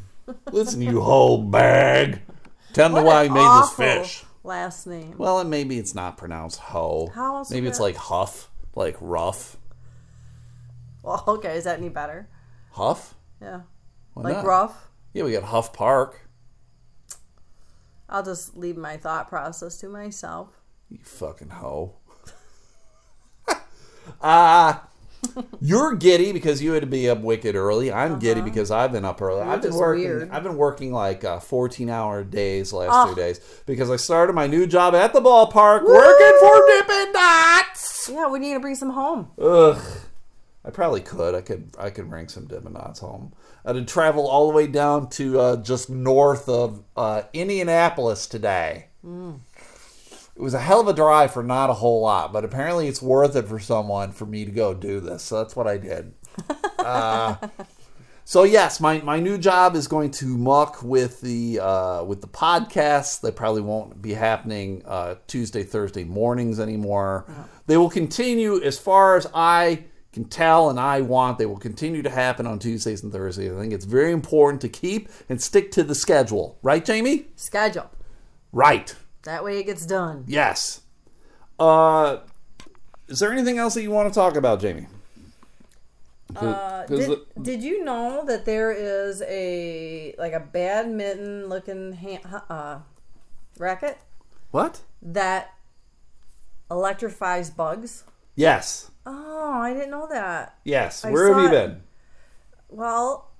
[0.51, 2.21] Listen, you whole bag.
[2.73, 4.23] Tell me why you made this fish.
[4.43, 5.15] Last name.
[5.17, 7.09] Well, and maybe it's not pronounced ho.
[7.13, 9.57] How else Maybe it's like huff, like rough.
[11.05, 12.27] Well, okay, is that any better?
[12.71, 13.13] Huff?
[13.41, 13.61] Yeah.
[14.13, 14.45] Why Like not?
[14.45, 14.89] rough.
[15.13, 16.21] Yeah, we got Huff Park.
[18.09, 20.59] I'll just leave my thought process to myself.
[20.89, 21.95] You fucking hoe.
[24.21, 24.87] Ah,
[25.59, 27.91] you're giddy because you had to be up wicked early.
[27.91, 29.41] I'm giddy because I've been up early.
[29.41, 30.03] I've been working.
[30.03, 30.29] weird.
[30.29, 33.09] I've been working like uh, 14 hour days last Oh.
[33.09, 38.09] two days because I started my new job at the ballpark working for Dippin' Dots.
[38.13, 39.31] Yeah, we need to bring some home.
[39.41, 39.81] Ugh.
[40.65, 41.35] I probably could.
[41.35, 41.75] I could.
[41.77, 43.33] I could bring some Dippin' Dots home.
[43.63, 48.87] I to travel all the way down to uh, just north of uh, Indianapolis today.
[50.35, 53.01] It was a hell of a drive for not a whole lot, but apparently it's
[53.01, 55.23] worth it for someone for me to go do this.
[55.23, 56.13] So that's what I did.
[56.79, 57.35] uh,
[58.25, 62.27] so yes, my, my new job is going to muck with the uh, with the
[62.27, 63.21] podcasts.
[63.21, 67.25] They probably won't be happening uh, Tuesday, Thursday mornings anymore.
[67.67, 69.85] They will continue as far as I
[70.15, 71.37] can tell and I want.
[71.37, 73.51] They will continue to happen on Tuesdays and Thursdays.
[73.51, 77.27] I think it's very important to keep and stick to the schedule, right, Jamie?
[77.35, 77.91] Schedule.
[78.51, 78.95] Right.
[79.23, 80.23] That way it gets done.
[80.27, 80.81] Yes.
[81.59, 82.17] Uh,
[83.07, 84.87] is there anything else that you want to talk about, Jamie?
[86.35, 92.45] Uh, did, the- did you know that there is a like a badminton looking ha-
[92.49, 92.79] uh,
[93.59, 93.99] racket
[94.51, 94.81] what?
[95.01, 95.53] that
[96.71, 98.03] electrifies bugs?
[98.35, 98.91] Yes.
[99.05, 100.57] Oh, I didn't know that.
[100.63, 101.05] Yes.
[101.05, 101.51] I Where have you it.
[101.51, 101.81] been?
[102.69, 103.31] Well,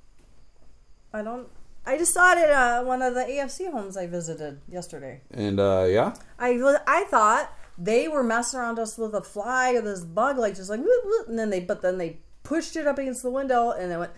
[1.14, 1.48] I don't.
[1.86, 5.22] I just saw it at uh, one of the AFC homes I visited yesterday.
[5.32, 6.14] And uh, yeah.
[6.40, 10.38] I was- I thought they were messing around us with a fly or this bug,
[10.38, 10.80] like just like,
[11.28, 14.12] and then they but then they pushed it up against the window and it went.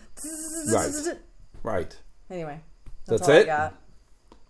[0.72, 1.18] Right.
[1.64, 1.98] Right.
[2.30, 2.60] Anyway,
[3.06, 3.44] that's, That's all it?
[3.44, 3.76] I got.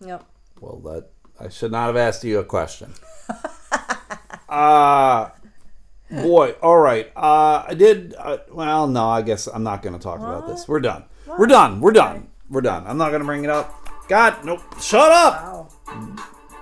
[0.05, 0.23] Yep.
[0.61, 1.09] Well, that
[1.39, 2.91] I should not have asked you a question.
[4.49, 5.29] uh
[6.09, 6.51] boy.
[6.61, 7.11] All right.
[7.15, 8.15] Uh, I did.
[8.17, 9.07] Uh, well, no.
[9.07, 10.67] I guess I'm not going to talk about this.
[10.67, 11.05] We're done.
[11.25, 11.81] We're done.
[11.81, 12.27] We're done.
[12.49, 12.85] We're done.
[12.87, 14.07] I'm not going to bring it up.
[14.07, 14.61] God, nope.
[14.81, 15.33] Shut up.
[15.43, 15.69] Wow.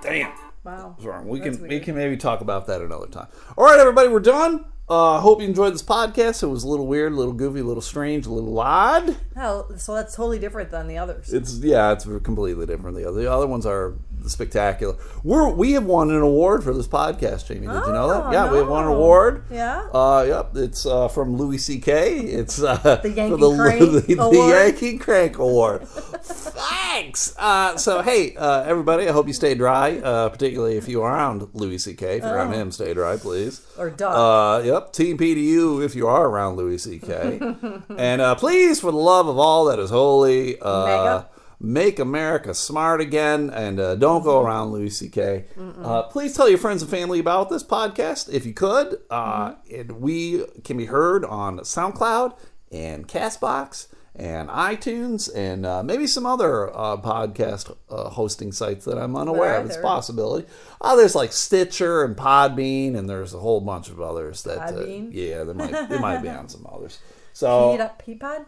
[0.02, 0.32] Damn.
[0.64, 0.94] Wow.
[0.96, 1.28] What's wrong?
[1.28, 3.28] We That's can we can maybe talk about that another time.
[3.56, 4.64] All right, everybody, we're done.
[4.88, 6.42] Uh, hope you enjoyed this podcast.
[6.42, 9.16] It was a little weird, a little goofy, a little strange, a little odd.
[9.34, 11.32] Hell, so that's totally different than the others.
[11.32, 12.96] It's yeah, it's completely different.
[12.96, 13.94] The other, the other ones are
[14.30, 14.96] spectacular.
[15.24, 17.66] We're we have won an award for this podcast, Jamie.
[17.66, 18.26] Did you know that?
[18.26, 19.44] Oh, Yeah, we have won an award.
[19.50, 19.86] Yeah.
[19.92, 22.18] Uh, yep, it's uh, from Louis C.K.
[22.20, 24.50] It's uh, the Yankee for the, Crank the, the Award.
[24.50, 25.86] Yankee Crank Award.
[25.88, 27.34] Thanks.
[27.38, 31.12] Uh, so hey, uh, everybody, I hope you stay dry, uh, particularly if you are
[31.12, 32.18] around Louis C.K.
[32.18, 33.64] If you're around him, stay dry, please.
[33.78, 34.14] Or duck.
[34.14, 37.40] Uh, yep, Team P to you if you are around Louis C.K.
[37.96, 41.28] and uh, please, for the love of all that is holy, uh, Mega.
[41.58, 45.46] Make America smart again and uh, don't go around Louis C.K.
[45.82, 48.98] Uh, please tell your friends and family about this podcast if you could.
[49.10, 52.36] Uh, and we can be heard on SoundCloud
[52.70, 53.88] and Castbox
[54.18, 59.56] and iTunes and uh, maybe some other uh, podcast uh, hosting sites that I'm unaware
[59.60, 59.66] of.
[59.66, 60.48] It's a possibility.
[60.80, 64.58] Uh, there's like Stitcher and Podbean, and there's a whole bunch of others that.
[64.58, 65.10] Uh, Podbean?
[65.12, 66.98] yeah, there might there might be on some others.
[67.36, 68.46] So Peed up Peapod?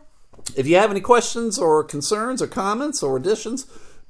[0.57, 3.67] If you have any questions or concerns or comments or additions,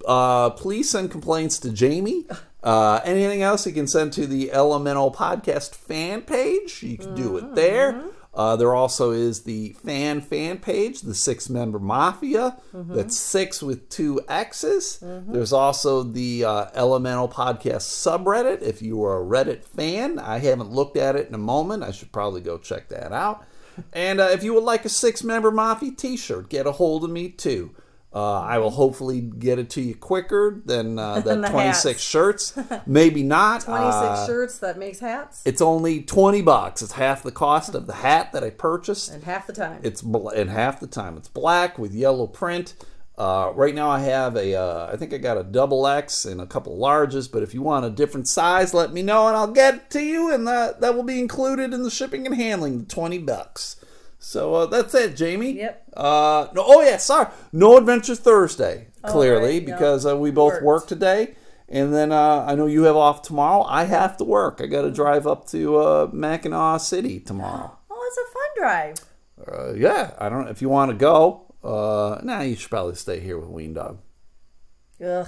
[0.06, 2.26] uh, please send complaints to Jamie.
[2.62, 6.82] Uh, anything else you can send to the Elemental Podcast fan page.
[6.82, 8.02] You can do it there.
[8.34, 12.56] Uh, there also is the fan fan page, the six member mafia.
[12.72, 14.98] That's six with two X's.
[15.02, 18.62] There's also the uh, Elemental Podcast subreddit.
[18.62, 21.82] If you are a Reddit fan, I haven't looked at it in a moment.
[21.82, 23.44] I should probably go check that out.
[23.92, 27.04] And uh, if you would like a six member Mafia t shirt, get a hold
[27.04, 27.74] of me too.
[28.14, 32.02] Uh, I will hopefully get it to you quicker than uh, Than the 26 hats.
[32.02, 32.58] shirts.
[32.86, 33.60] Maybe not.
[33.62, 35.42] 26 Uh, shirts that makes hats.
[35.44, 36.80] It's only 20 bucks.
[36.80, 39.12] It's half the cost of the hat that I purchased.
[39.12, 39.80] and half the time.
[39.82, 42.74] It's bl- and half the time it's black with yellow print.
[43.18, 46.40] Uh, right now I have a, uh, I think I got a double X and
[46.40, 47.30] a couple larges.
[47.30, 50.00] But if you want a different size, let me know and I'll get it to
[50.00, 53.76] you, and that that will be included in the shipping and handling, the twenty bucks.
[54.20, 55.52] So uh, that's it, Jamie.
[55.58, 55.84] Yep.
[55.96, 58.86] Uh, no, oh yeah, sorry, no Adventure Thursday.
[59.04, 60.64] Clearly, right, because uh, we both Worked.
[60.64, 61.34] work today.
[61.68, 63.62] And then uh, I know you have off tomorrow.
[63.64, 64.60] I have to work.
[64.62, 67.76] I got to drive up to uh, Mackinaw City tomorrow.
[67.90, 68.96] oh, it's a fun drive.
[69.46, 71.47] Uh, yeah, I don't know if you want to go.
[71.62, 73.98] Uh, nah, you should probably stay here with Ween Dog.
[75.04, 75.26] Ugh.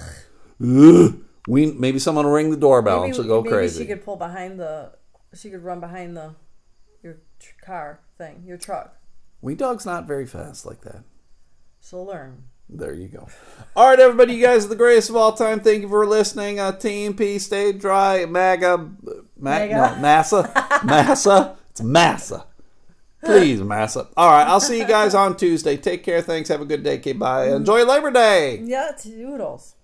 [0.63, 1.19] Ugh.
[1.47, 3.83] Ween, maybe someone will ring the doorbell and she'll go maybe crazy.
[3.83, 4.91] she could pull behind the.
[5.33, 6.35] She could run behind the,
[7.01, 8.95] your tr- car thing, your truck.
[9.41, 11.03] Ween Dog's not very fast like that.
[11.81, 12.43] She'll learn.
[12.69, 13.27] There you go.
[13.75, 15.59] All right, everybody, you guys are the greatest of all time.
[15.61, 16.59] Thank you for listening.
[16.59, 18.25] Uh, TMP, stay dry.
[18.25, 19.73] MAGA, Ma- MAGA.
[19.73, 21.57] no, Massa, Massa.
[21.71, 22.45] It's Massa.
[23.23, 24.07] Please, Massa.
[24.17, 25.77] All right, I'll see you guys on Tuesday.
[25.77, 26.21] Take care.
[26.21, 26.49] Thanks.
[26.49, 26.97] Have a good day.
[26.97, 27.49] Okay, bye.
[27.49, 28.61] Enjoy Labor Day.
[28.63, 29.75] Yeah, toodles.